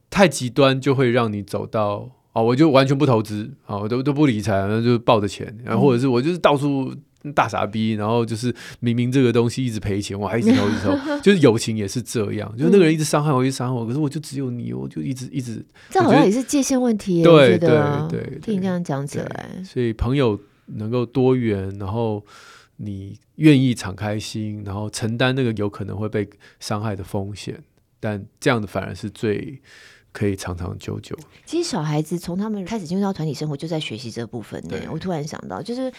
[0.09, 6.93] 太极端，就会让你走到哦，我就完全不投资，啊，我都都不理财，然后就抱着钱，然后或者是我就是到处。
[7.36, 15.63] 大傻逼，然后就是明明这个东西一直赔钱，我还一直投一直投， 就是友情也是这样，就是那个人一直伤害我，一直伤害我，可是我就只有你，我就一直一直。
[15.89, 17.69] 这好像也是界限问题，对对
[18.10, 22.23] 对，听你这样讲起来，所以朋友能够多元，然后
[22.77, 26.27] 你愿意敞开心，然后承担那个有可能会被
[26.60, 27.62] 伤害的风险，
[28.00, 29.62] 但这样的反而是最
[30.12, 31.15] 可以长长久久。
[31.46, 34.75] 其实小孩子从他们开始进入到团体生活，就在学习这部分呢。
[34.91, 35.91] 我突然想到，就是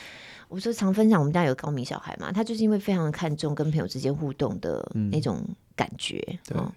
[0.53, 5.43] 我说常分享，我们家有个高敏小孩嘛，他就是因为非常看重跟朋友之间互动的那种
[5.75, 6.73] 感觉，嗯，哦、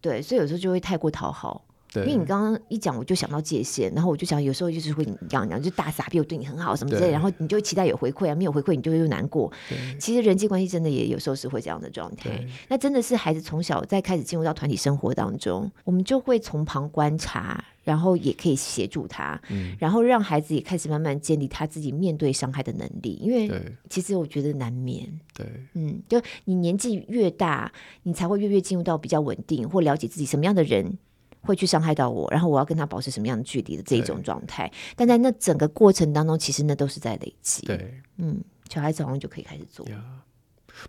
[0.00, 1.64] 对，所以有时候就会太过讨好。
[1.94, 9.50] 因为你刚刚一讲，我就想到界限，然后我就想，有时候就是会你讲讲，就大傻逼，我对你很好什么之类，然后你就期待有回馈啊，没有回馈，你就会又难过。
[9.98, 12.30] 其实人际关系真的也有时候是会这样的状态。
[12.68, 23.18] 那真的是孩子从小在开始进入到团体生活当中，我们就会从旁观察，然后也可以协助他，嗯，然后让孩子也开始慢慢建立他自己面对伤害的能力。
[23.20, 23.50] 因为
[23.88, 27.72] 其实我觉得难免，对，嗯，就你年纪越大，
[28.04, 30.96] 你才会越越进入到比较稳定或了解自己什么样的人。
[31.40, 37.66] 会去伤害到我，然后我要跟他保持什么样的距离的这一种状态，但在那整个过程当中，其实那都是在累积。
[37.66, 39.86] 对，嗯，小孩子好像就可以开始做。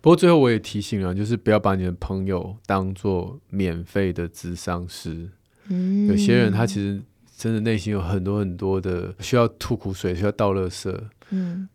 [0.00, 5.30] 不过最后我也提醒了，就是不要把你的朋友当做免费的咨商师。
[5.68, 7.02] 嗯，有些人他其实
[7.36, 10.98] 真的内心有很多很多的需要吐苦水，需要倒垃圾。
[11.30, 11.68] 嗯。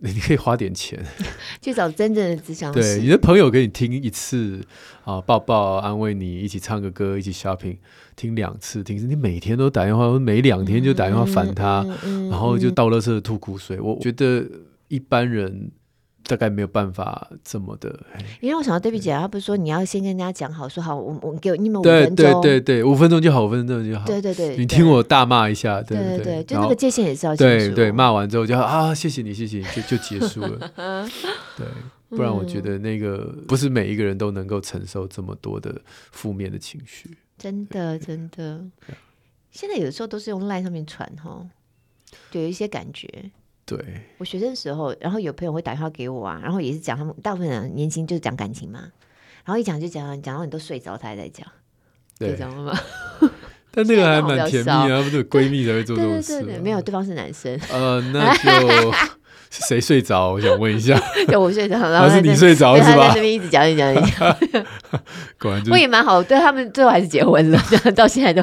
[0.00, 0.98] 你可以花点钱
[1.62, 2.80] 去找真正的智商师。
[2.80, 4.60] 对，你的朋友给你听一次
[5.04, 7.76] 啊，抱抱安慰你，一起唱个歌，一起 shopping，
[8.16, 13.80] 听两次，听你每天都打电话，每两天就打电话烦他，嗯嗯嗯嗯、然后就倒垃圾吐苦水。
[13.80, 14.44] 我觉得
[14.88, 15.70] 一般人。
[16.30, 17.92] 大概没有办法这么的，
[18.40, 30.70] 因为我想到 Debbie 姐，她不是说你要先跟人家讲好，说好，我我给你们五分钟，对对对，五分钟就好，五分钟就好，对对对，你听我大骂一下，对对对，就那个界限也是要对对，骂完之后就啊，谢谢你，谢谢你，就就结束了，
[31.56, 31.66] 对，
[32.10, 35.80] 不然我觉得那个不是每一个人都能够承受这么多的
[36.12, 38.64] 负面的情绪，真的真的，
[39.50, 41.44] 现在有的时候都是用 LINE 上面传哈，
[42.30, 43.32] 就有一些感觉。
[43.64, 43.78] 对，
[44.18, 48.80] 我学生时候，然后有朋友会打电话给我啊，然后也是讲他们大部分人年轻就是讲感情嘛，
[49.44, 51.46] 然后一讲就讲讲到你都睡着，他还在讲，
[52.18, 52.76] 对，知道吗？
[53.72, 56.38] 但那个还蛮甜蜜啊，不是闺蜜才会做这种事。
[56.38, 57.56] 对对对，没有，对方是男生。
[57.70, 58.92] 呃，那就。
[59.50, 60.30] 谁睡着？
[60.30, 60.96] 我想问一下。
[61.28, 63.08] 就我睡着，然后还是你睡着是吧？
[63.08, 64.36] 在那边一直讲一讲一讲。
[65.38, 67.60] 果然，我也蛮好，对他们最后还是结婚了，
[67.96, 68.42] 到现在都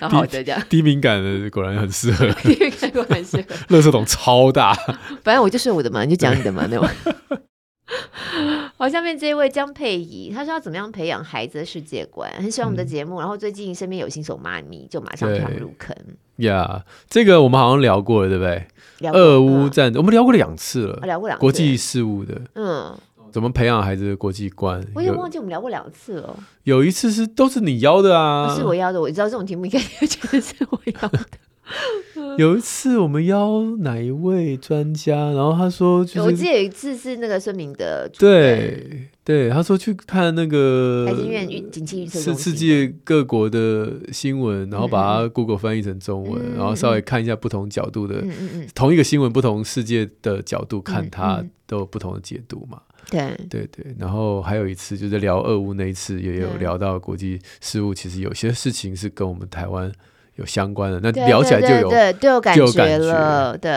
[0.00, 0.60] 好好的这样。
[0.68, 2.28] 低敏感的果然很适合。
[2.42, 3.76] 低敏感果然适合。
[3.76, 4.74] 垃圾桶超大。
[5.22, 6.88] 反正我就睡我的嘛，你就讲你的嘛，那种。
[8.76, 15.94] 好，下面这一位江佩仪，他说要怎么样培养孩子的世界观，很喜欢我们的节目，嗯、然后最近身边有新手妈咪，就马上跳入坑。
[16.36, 18.66] 呀，yeah, 这个我们好像聊过了，对不对？
[19.00, 22.96] 聊过俄乌战争，我们聊过两次了，聊过两次国际事务的，嗯，
[23.30, 24.82] 怎么培养孩子的国际观？
[24.94, 26.36] 我也忘记我们聊过两次了。
[26.64, 31.20] 有一次是都是你邀的啊，不是我邀的，我知道这种题目应该 觉得是我邀的。
[32.36, 52.82] 有一次我们邀哪一位专家，然后他说，就是，我记得有一次是那个孙明德，对对，他说去看那个台经院景气预测，是世界各国的新闻，然后把它 Google 翻译成中文，嗯、然后稍微看一下不同角度的，嗯嗯、同一个新闻不同世界的角度看它都有不同的解读嘛。
[53.08, 53.38] 对。
[53.48, 59.92] 对对，然后还有一次就是聊俄乌那一次，也有聊到国际事务，其实有些事情是跟我们台湾。
[60.36, 63.56] 有相关的，那聊起来就有对，就有感觉了。
[63.58, 63.70] 对，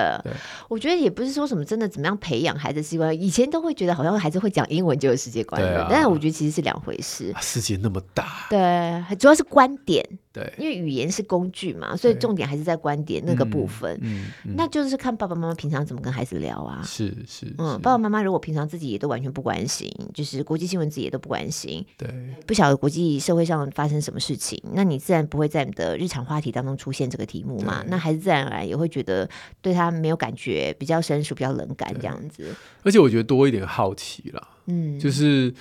[0.70, 7.34] 我觉得也不是说什么真的怎么样培养孩子习惯，以前都会觉得好像孩子会讲英文就有世界观了，但是我觉得其实是两回事。
[7.42, 10.08] 世界那么大，对，主要是观点。
[10.34, 13.96] 对，因为语言是工具嘛，所以重点还是在观点那个部分。
[14.02, 14.26] 嗯，
[14.58, 16.82] 那就是看爸爸妈妈平常怎么跟孩子聊啊。
[16.84, 22.10] 是是，嗯，爸爸妈妈如果平常自己也都完全不关心，就是国际新闻自己也都不关心，对，
[22.48, 27.84] 不晓得国际社会上发生什么事情，那你自然不会在你的日常话题当中出现这个题目嘛。
[27.88, 29.30] 那孩子自然而然也会觉得
[29.62, 32.56] 对他没有感觉，比较生疏，比较冷感这样子。
[32.82, 35.54] 而且我觉得多一点好奇啦，嗯，就是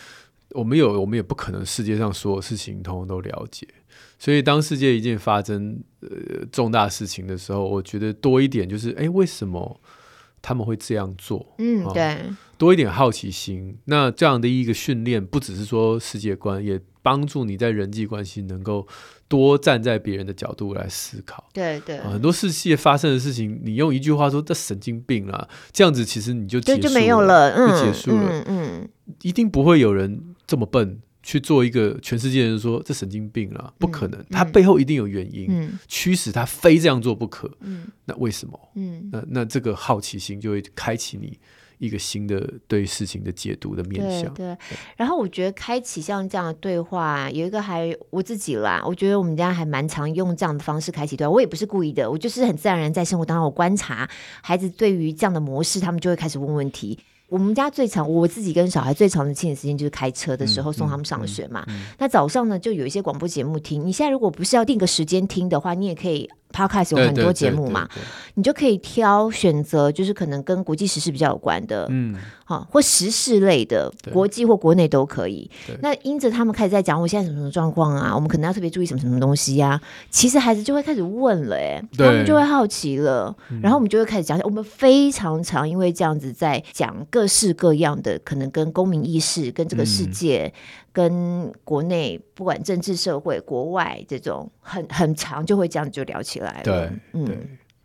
[0.52, 3.68] 我们有，我们也不可能世界上所有事情通通都了解。
[4.22, 9.80] 所以，当世界一件发生呃重大事情的时候，我觉得多一点就是，哎，为什么
[10.40, 11.44] 他们会这样做？
[11.58, 12.18] 嗯，对，
[12.56, 13.76] 多一点好奇心。
[13.86, 18.86] 那这样的一个训练，不只是说世界观，也帮助你在人际关系能够
[19.26, 21.48] 多站在别人的角度来思考。
[21.52, 28.88] 对对，很多世界发生的事情，你用一句话说，这神经病啦，这样子其实你就结束了，就没有了，嗯，就结束了，嗯，
[29.22, 31.00] 一定不会有人这么笨。
[31.22, 37.50] 去做一个全世界人说这神经病了，不可能，嗯、他背后一定有原因，嗯、驱使他非这样做不可。
[37.60, 38.58] 嗯、那为什么？
[38.74, 41.38] 嗯、那那这个好奇心就会开启你
[41.78, 44.34] 一个新的对事情的解读的面向。
[44.34, 51.32] 对，对，然后我觉得开启像这样的对话，有一个还我自己啦，我觉得我们家还蛮常用这样的方式开启对话。
[51.32, 54.08] 我也不是故意的，我就是很自然而然在生活当中我观察
[54.42, 56.98] 孩子对于这样的模式，他们就会开始问问题。
[57.32, 61.64] 我们家最长，我自己跟小孩最长的亲子时间就是开车的时候送他们上学嘛。
[61.66, 63.86] 嗯嗯嗯、那早上呢，就有一些广播节目听。
[63.86, 66.28] 你现在如果不是要定个时间听的话，你也可以。
[66.52, 67.88] Podcast 有很多节目嘛，
[68.34, 75.50] 你就可以挑选择，就是可能跟国际时事比较有关的，嗯，好，或时事类的，国际或国内都可以。
[75.80, 79.82] 那因着他们开始在讲我现在什么什么状况啊，我们可能要特别注意什么什么东西呀、啊。
[80.10, 84.44] 其实孩子就会开始问了、欸，哎，他们就会好奇了，然后我们就会开始讲讲。
[84.44, 90.60] 我们非常常因为这样子在讲各式各样的，可能跟公民意识、跟这个世界、嗯、
[90.92, 96.41] 跟国内不管政治社会、国外这种很很长，就会这样就聊起来。
[96.64, 97.38] 对，嗯，对，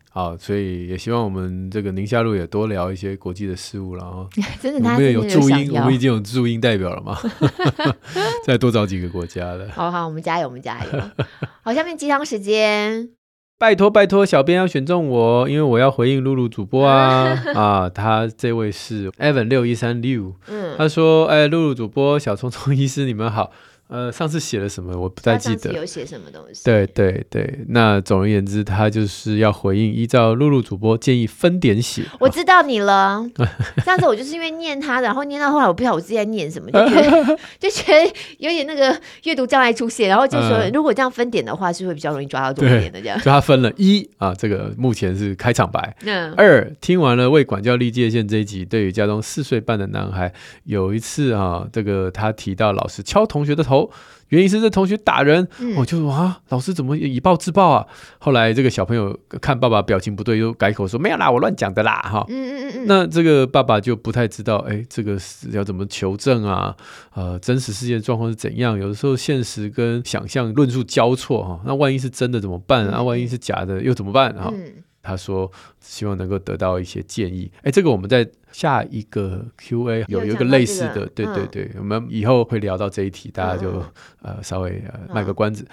[0.10, 4.28] 好，所以也希望我们这个宁夏路也多聊一些国际的事物，然 后
[4.62, 7.18] 真的，我们也有驻英，我们已经有驻英代表了嘛，
[8.46, 9.70] 再多找几个国家的。
[9.70, 10.92] 好好，我们加油，我们加油。
[11.62, 13.10] 好，下面鸡汤时间，
[13.60, 17.38] 拜托拜托，小编要选中我，因为我要回应露露主播啊。
[17.54, 23.52] 啊，他这位是 Evan 六一三六，嗯，他说，哎，露露主播，小聪聪医师，你们好。
[23.88, 24.98] 呃，上次写了什么？
[24.98, 25.72] 我不太记得。
[25.72, 26.62] 有写什么东西？
[26.66, 32.04] 对对对，那总而言之，他就是要回应，依照露露主播建议分点写。
[32.20, 33.26] 我知道你了。
[33.86, 43.18] 上次我就是因为念他，然后念到后来，我不知道我自己在念什么，就觉得 就觉得有点那个阅读障碍出现，然后就说如果这样分点的话，是会比较容易抓到重点的这样。
[43.20, 45.96] 就他 分了一啊，这个目前是开场白。
[46.04, 46.34] 嗯。
[46.34, 50.34] 二，听完了为管教立界限这一集，对于家中四岁半的男孩，
[50.66, 53.77] 有一次啊，这个他提到老师敲同学的头。
[54.30, 55.48] 原因是这同学打人，
[55.78, 57.86] 我、就说啊，老师怎么以暴制暴啊？
[58.20, 62.26] 后来这个小朋友看爸爸表情不对，又改口说没有啦，我乱讲的啦，哈。
[62.28, 62.86] 嗯嗯嗯。
[62.88, 66.76] 那这个爸爸就不太知道，哎，这个是要怎么求证啊？
[67.14, 68.78] 呃，真实事件状况是怎样？
[68.78, 72.86] 有的时候现实跟想象论述交错哈，那万一是真的怎么办？
[72.88, 74.34] 啊，万一是假的又怎么办？
[74.36, 74.52] 哈。
[74.54, 75.50] 嗯他说
[75.80, 77.50] ：“希望能够得到一些建议。
[77.64, 83.80] 哎，这个我们在下一个 Q&A 有有一个类似的，这个、对对对，嗯、我们以后会聊到这一题，大家就、
[84.24, 85.64] 嗯、呃稍微呃卖个关子。
[85.64, 85.70] 嗯、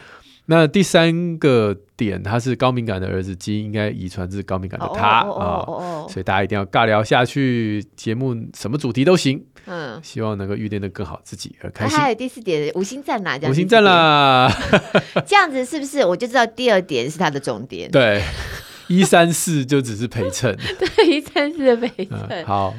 [0.47, 9.45] 那第三个点，他是高敏感的儿子，基因应该遗传至高敏感的他啊、哦哦，所以大家一定要尬聊下去，节目什么主题都行。
[9.67, 11.99] 嗯，希望能够遇见的更好自己而开心。
[11.99, 14.53] 还有第四点，五星赞啦，五星赞啦，
[15.27, 17.91] 这样子是不是我就知道第二点是他的重点？
[17.91, 18.23] 对。
[18.89, 22.45] 一三四就只是陪衬， 对，一三四的陪衬、嗯。
[22.47, 22.75] 好，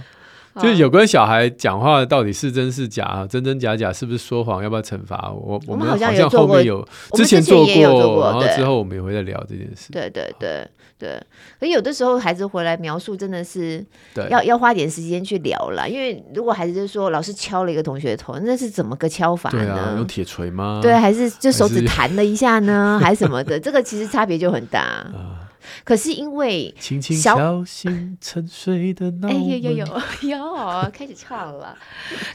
[0.62, 5.32] 就是有关小孩讲话到底是真是假，真真假假，是不是说谎，要不要惩罚？
[5.32, 9.92] 我我们好像后面有之前做过，然后之后我们也会再聊这件事。
[9.92, 10.66] 对对对
[10.98, 11.22] 对，
[11.60, 13.86] 可有的时候孩子回来描述真的是
[14.30, 19.96] 要要花点时间去聊了，因为如果孩子就说老师敲了一个同学的头，那是怎么个敲法呢？
[19.98, 20.80] 用铁锤吗？
[20.82, 23.60] 对，还是就手指弹了一下呢，还是，还是什么的？
[23.60, 24.80] 这个其实差别就很大。
[25.12, 25.44] 啊
[25.84, 29.86] 可是因为轻轻敲醒沉睡的脑，哎呦呦呦
[30.30, 31.78] 呦，开始唱了。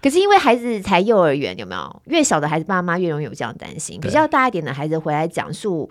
[0.02, 2.02] 可是因为孩子才幼儿园，有没有？
[2.06, 4.00] 越小的孩子，爸妈越容易有这样担心。
[4.00, 5.90] 比较大一点的孩子回来讲述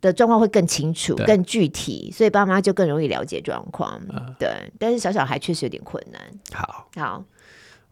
[0.00, 4.00] 的状况会更清楚、更具体，所以爸妈就更容易了解状况。
[4.38, 6.20] 对，但是小小孩确实有点困难。
[6.52, 7.24] 好，好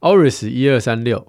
[0.01, 1.27] ，Oris 一二三六。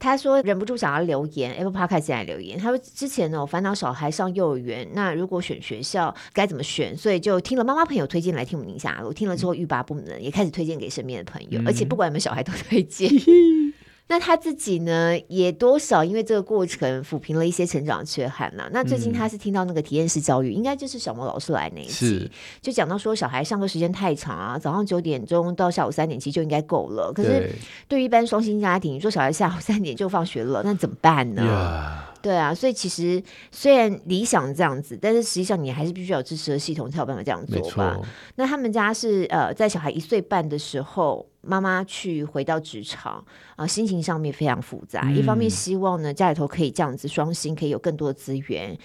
[0.00, 2.58] 他说忍不住想要留言，Apple Podcast 进来留言。
[2.58, 6.96] 他说之前呢，我烦恼小孩上幼儿园，那如果选学校该怎么选？
[6.96, 13.10] 所以就听了妈妈朋友推荐来听我们宁夏璐，我听了之后欲罢不能，也开始推荐给身边的朋友，嗯、而且不管有没有小孩都推荐。
[14.10, 18.68] 那他自己呢，也多少因为这个过程抚平了一些成长缺憾呐。
[18.72, 22.28] 那最近他是听到那个体验式教育，嗯、应该就是小魔老师来那一集，
[22.60, 27.12] 就讲到说小孩上课时间太长啊，早上九点钟到下午三点其实就应该够了。
[27.14, 27.48] 可是
[27.86, 37.96] 对于一般双薪家庭，你说小孩下午三点就放学了，那怎么办呢.对啊，所以其实虽然理想这样子，但是实际上你还是必须要有支持的系统才有办法这样做吧。
[38.34, 41.24] 那他们家是呃，在小孩一岁半的时候。
[41.42, 43.14] 妈妈去回到职场
[43.56, 45.02] 啊、呃，心情上面非常复杂。
[45.04, 48.76] 嗯、一方面希望呢，家里头可以这样子双薪，可以有更多的资源，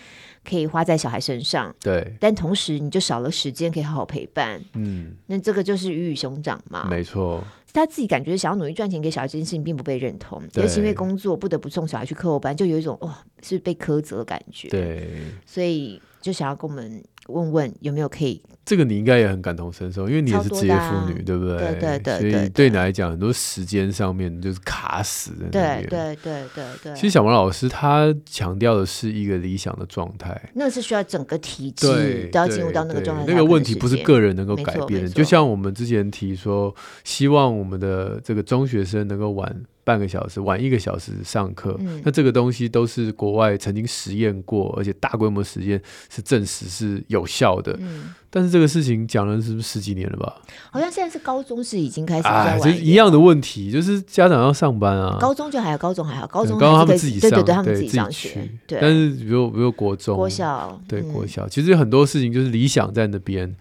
[0.44, 1.76] 可以花在小孩身上。
[1.82, 2.16] 对。
[2.20, 4.62] 但同时你就少了时间可以好好陪伴。
[4.74, 5.16] 嗯。
[5.28, 6.88] 那这个就是鱼与熊掌嘛。
[6.90, 7.44] 没错。
[7.74, 14.70] 他自己感觉想要努力赚钱给小孩这件事情并不被认同，尤其因为工作不得不送小孩去课后班，就有一种哇、哦、是被苛责的感觉。
[14.70, 15.10] 对。
[15.46, 18.42] 所以就想要跟我们问问有没有可以。
[18.66, 21.58] 这个你应该也很感同身受，因为你也是职业妇女，对不对？
[21.58, 25.46] 对对对，所以对你来讲，很多时间上面就是卡死的。
[25.52, 26.96] 对对对对对。
[26.96, 33.26] 其实小王老师他强调的是一个理想的状态，那是需要整个体制都要进入到那个状态。
[33.28, 36.74] 那个问题不是个人能够改变的，就像我们之前提说，
[37.04, 39.56] 希望我们的这个中学生能够晚
[39.86, 41.78] 半个小时，晚一个小时上课。
[41.80, 45.80] 嗯、那这个东西都是国外曾经实验过，而且大规模实验
[46.10, 47.78] 是证实是有效的。
[47.80, 50.42] 嗯、但是这个事情讲了是不是十几年了吧？
[50.72, 55.18] 好像现在是高中是已经开始啊，就一样的问题，就是家长要上班啊。
[55.22, 58.50] 高中就还有高中还好，高中高中他们自己上，对对对，他们自己上学。
[58.66, 63.56] 对，但是比如比如国中、国小，对国小，其实很多事情就是理想在那边。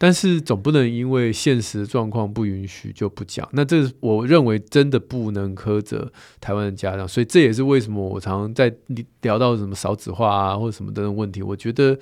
[0.00, 8.72] 但是总不能因为现实状况不允许就不讲，那这我认为真的不能苛责台湾的家长，所以这也是为什么我常常在
[9.22, 11.94] 聊到什么少子化啊或者什么等等问题，我觉得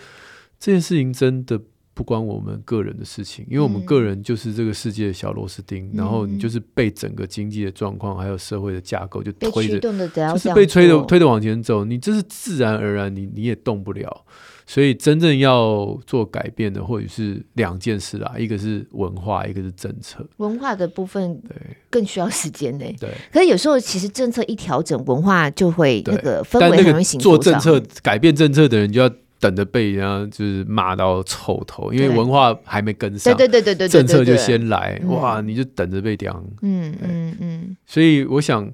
[0.61, 1.59] 这件事情真的
[1.95, 14.27] 不关我们个人的事情，因为我们个人就是这个世界的小螺丝钉，嗯、然后你就是被整个经济的状况还有社会的架构就推着，就是被推着推着往前走，你这是自然而然，你你也动不了。
[14.69, 20.27] 所以真正要做改变的，或许是两件事啦，一个是文化，一个是政策。
[20.39, 21.57] 文化的部分对
[21.89, 22.85] 更需要时间呢。
[23.01, 27.23] 对，可是有时候其实政策一调整，文化就会那个氛围很容易形成。
[27.23, 29.09] 做政策改变政策的人就要
[29.39, 33.37] 等着被人家就是骂到臭头，因为文化还没跟上。
[33.37, 36.45] 对对对对对，政策就先来，哇，你就等着被刁。
[36.63, 37.77] 嗯嗯嗯。
[37.87, 38.69] 所以我想。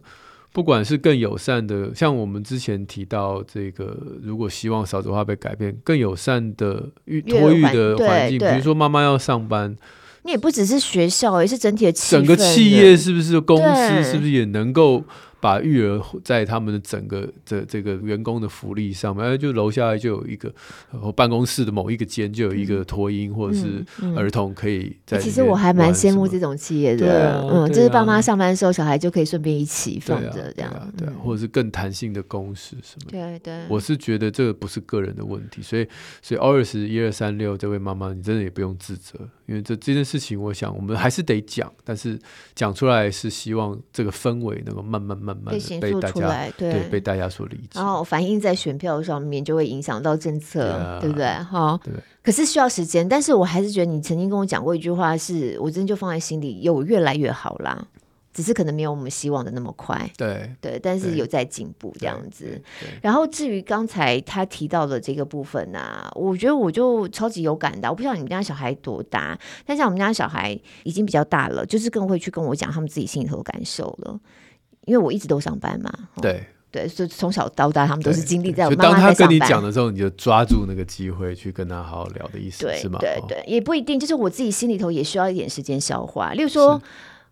[0.52, 9.76] 不管是更友善的，像我们之前提到这个，如果希望少子化被改变，更友善的育托育的环境，比如说妈妈要上班，
[10.24, 15.02] 你也不只是学校，也是整体的整个企业是不是公司是不是也能够？
[15.42, 20.54] 把育儿在他们的整个的这个员工的福利上面，就楼下就有一个，
[20.92, 23.84] 然后办公室的某一个间就有一个托婴或者是
[24.14, 25.18] 儿童可以在。
[25.18, 33.10] 其实我还蛮羡慕这种企业的，嗯，就是爸妈上班的时候，小孩就可以顺便一起放着这样，对，或者是更弹性的工时什么的。
[33.10, 35.84] 对对，我是觉得这个不是个人的问题，所以
[36.22, 42.16] 所以 OURs 一二三六这位妈妈，你真的也不用自责，因为这这件事情，我想我们还是得讲，但是
[42.54, 45.31] 讲出来是希望这个氛围能够慢慢慢。
[45.34, 51.26] 被显露出来，对，对，被大家所理解，然后反映在选票上面，就会影响到政策，对不对？
[51.44, 51.92] 哈，对。
[52.22, 57.86] 可是需要时间，但是我还是觉得你曾经跟我讲过一句话，是我真的就放在心里，有越来越好啦。
[58.34, 62.58] 只是可能没有我们希望的那么快，对对，但是有在进步这样子。
[63.02, 67.90] 然后至于刚才他提到的这个部分啊，我觉得我就超级有感的。
[67.90, 74.18] 我不知道你们家小孩多大，但像我们家小孩已经比较大了，就是更会去跟我讲他们自己心里头的感受了。
[74.86, 82.98] 因为我一直都上班嘛，对对，所以从小到大他们都是经历在我妈妈在当他跟你讲的时候，你就抓住那个机会去跟他好好聊的意思，对是吗？
[82.98, 86.32] 对对，也不一定，就是我自己心里头也需要一点时间消化。
[86.32, 86.80] 例如说，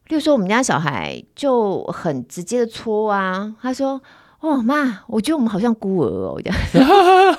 [0.09, 4.01] 例如说，我们家小孩就很直接的戳啊，他说。
[4.41, 6.59] 哦妈，我觉得我们好像孤儿哦，这样。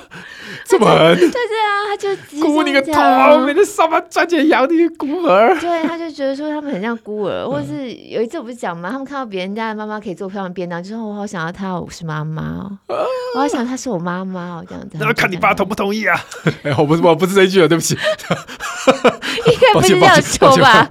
[0.64, 1.16] 这么狠？
[1.16, 5.58] 对对啊，他就孤你个头，每天上班赚钱养你个孤儿。
[5.58, 12.96] 对，他就觉得说他们很像孤儿，或者是有一次我不是讲嘛，他们看到别人家的妈妈可以做漂亮便当，就说我好想要她，我是妈妈哦，
[13.34, 14.96] 我好想她是我妈妈哦，这样子。
[15.00, 16.18] 那看你爸同不同意啊？
[16.62, 17.96] 哎，我不是我不是这一句了，对不起。
[19.46, 20.88] 应该不是这样说吧？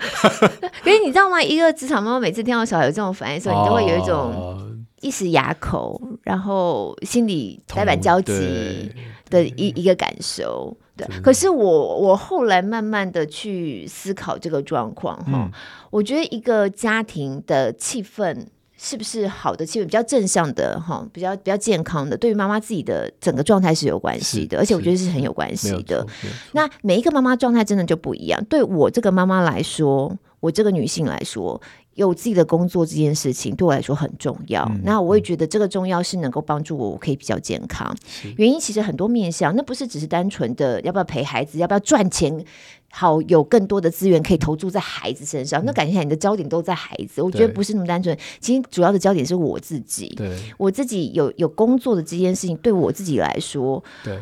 [0.84, 1.42] 可是你知道吗？
[1.42, 4.68] 一个职场妈妈每次听到小孩有这种反应的时候，你都会有一种。
[5.02, 8.90] 一时哑口，然后心里百感交集
[9.30, 10.76] 的一一个感受。
[10.96, 15.52] 对，可是我我后来慢慢的去思考这个状况哈，嗯、
[15.90, 18.46] 我觉得一个家庭的气氛
[18.78, 26.06] 是不是好的气氛，比较正向的哈，比较比较健康的，对于妈妈自己的整个状态是有关系的，而且我觉得是很有关系的。
[26.52, 28.44] 那每一个妈妈状态真的就不一样。
[28.46, 31.60] 对我这个妈妈来说，我这个女性来说。
[31.96, 37.94] 有自己的工作这件事情对我来说很重要，嗯、那我也觉得这个重要是能够帮助我，我可以比较健康。
[38.38, 42.46] 原因其实很多面向，那不是只是单纯的要不要陪孩子，要不要赚钱，
[42.92, 45.62] 好有更多的资源可以投注在孩子身上。
[45.62, 48.18] 嗯、那感觉你的焦点都在孩子，我觉得不是那么单纯。
[48.40, 54.18] 其实主要的焦点是我自己，对我自己有有工作的这件事情，对我自己来说，对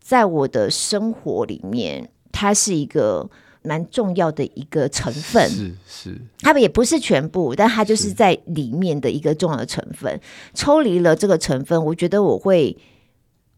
[0.00, 3.28] 在我的生活里面，它是一个。
[3.62, 10.18] 蛮重要的一个成分是是，它也不是全部，但它就是在里面的一个重要的成分。
[10.54, 12.76] 抽离了这个成分，我觉得我会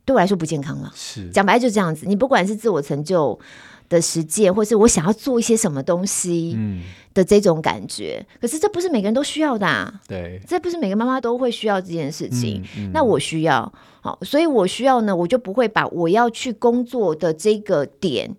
[0.05, 0.91] 对我来说不健康了。
[0.95, 2.07] 是讲白了就这样子。
[2.07, 3.39] 你不管是自我成就
[3.89, 6.59] 的实践，或是我想要做一些什么东西
[7.15, 10.01] 的这种感觉，嗯、可是这不是每个人都需要的、啊。
[10.09, 12.61] 对，这不是每个妈妈都会需要这件事情。
[12.77, 18.35] 嗯嗯、那我需要好，所以我需要呢，我就不会把我要去工作的这个点。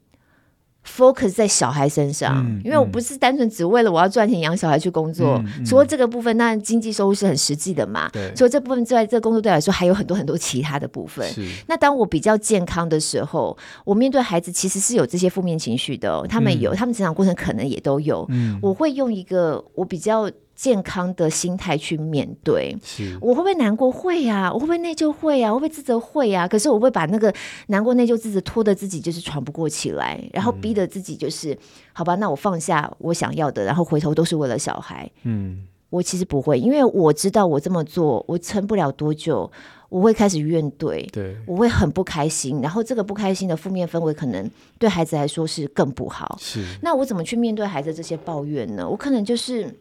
[0.85, 5.41] Focus 在小孩身上，嗯、因为我不是单纯只为了我要赚钱养小孩去工作。
[5.65, 8.09] 除了这个部分，那经济收入是很实际的嘛。
[8.11, 11.27] 对除了这部分之外，这个工作对我来说还有很多很多其他的部分。
[11.31, 16.25] 是那当我比较健康的时候，我面对孩子其实是有这些负面情绪的、哦。
[16.27, 18.25] 他们有，嗯、他们成长过程可能也都有。
[18.29, 20.29] 嗯、我会用一个我比较。
[20.63, 22.73] 健康的心态去面对。
[22.81, 23.91] 是，我会不会难过？
[23.91, 24.53] 会呀、啊。
[24.53, 25.11] 我会不会内疚？
[25.11, 25.51] 会呀、啊。
[25.51, 25.99] 我会不会自责？
[25.99, 26.47] 会呀、啊。
[26.47, 27.33] 可是我会把那个
[27.67, 31.57] 难过、内疚、自责拖得自己就是喘不过气来，然后逼得自己就是、嗯、
[31.91, 35.11] 好吧，那我放下我想要的，然后回头都是为了小孩。
[35.23, 39.51] 嗯，我其实不会，因为我知道我这么做，我撑不了多久。
[39.89, 44.49] 我会开始怨怼，对，我会很不开心，然后这个不开心的负面氛围可能
[44.79, 46.35] 对孩子来说是更不好。
[46.41, 48.89] 是，那我怎么去面对孩子这些抱怨呢？
[48.89, 49.71] 我可能就是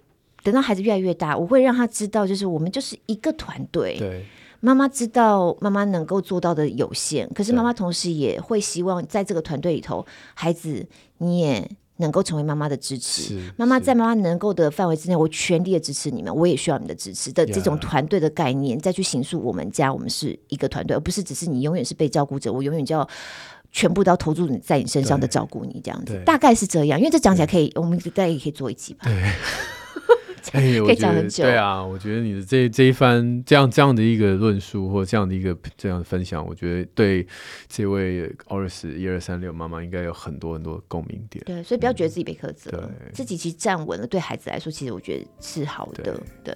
[0.42, 3.96] 等到孩子越来越大，我会让他知道，就是我们就是一个团队。
[3.98, 4.24] 对，
[4.60, 10.86] 妈妈知道妈妈能够做到的有限，可是妈妈同时也会希望在这个团队里头，孩子
[11.18, 11.70] 你也。
[11.98, 23.08] 能够成为妈妈的支持，妈妈在妈妈能够的范围之内，我全力的支持你们，我也需要你的支持的这种团队的概念，再去形塑我们家，我们是一个团队，而不是只是你永远是被照顾者，我永远就要
[23.70, 29.08] 全部都要投注你在你身上的照顾你这样子，大概是这样，因为这讲起来可以，我们大家也可以做一集吧。
[30.52, 31.44] 哎，可以讲很久。
[31.44, 37.26] 对啊，我觉得你的这这一番这样这样的一个论述，或这样的一个这样的分享，我觉得对
[37.68, 41.44] 这位 ORIS 一二三六妈妈应该有很多很多共鸣点。
[41.44, 42.80] 对，所以不要觉得自己被苛责，对，
[43.12, 46.02] 自己其实站稳了，对孩子来说，其实我觉得是好的。
[46.02, 46.14] 对。
[46.44, 46.54] 对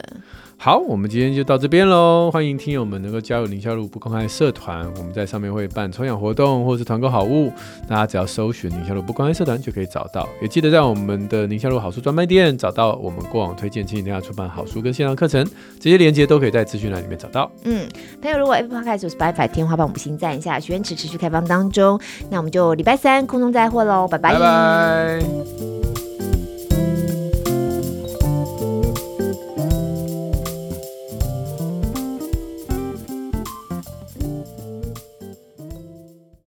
[0.59, 2.30] 好，我们今天就到这边喽。
[2.32, 7.52] 欢迎听友们能够加入宁夏路不公开社团，我们在上面会办抽奖活动或是团购好物，
[7.86, 10.26] 大家只要搜寻宁夏路不公开社团就可以找到。
[10.40, 15.46] 也记得在我们的宁夏路好书专卖店找到我们过往推荐亲子天下出版好书跟线上课程，
[15.78, 17.48] 这些链接都可以在资讯栏里面找到。
[17.64, 17.86] 嗯，
[18.20, 22.00] 朋友如果 Apple Podcast 或是 Spotify 天花板五星赞一下，许愿池持续开放当中，
[22.30, 24.32] 那我们就礼拜三空中再会喽，拜拜。
[24.32, 26.05] 拜拜。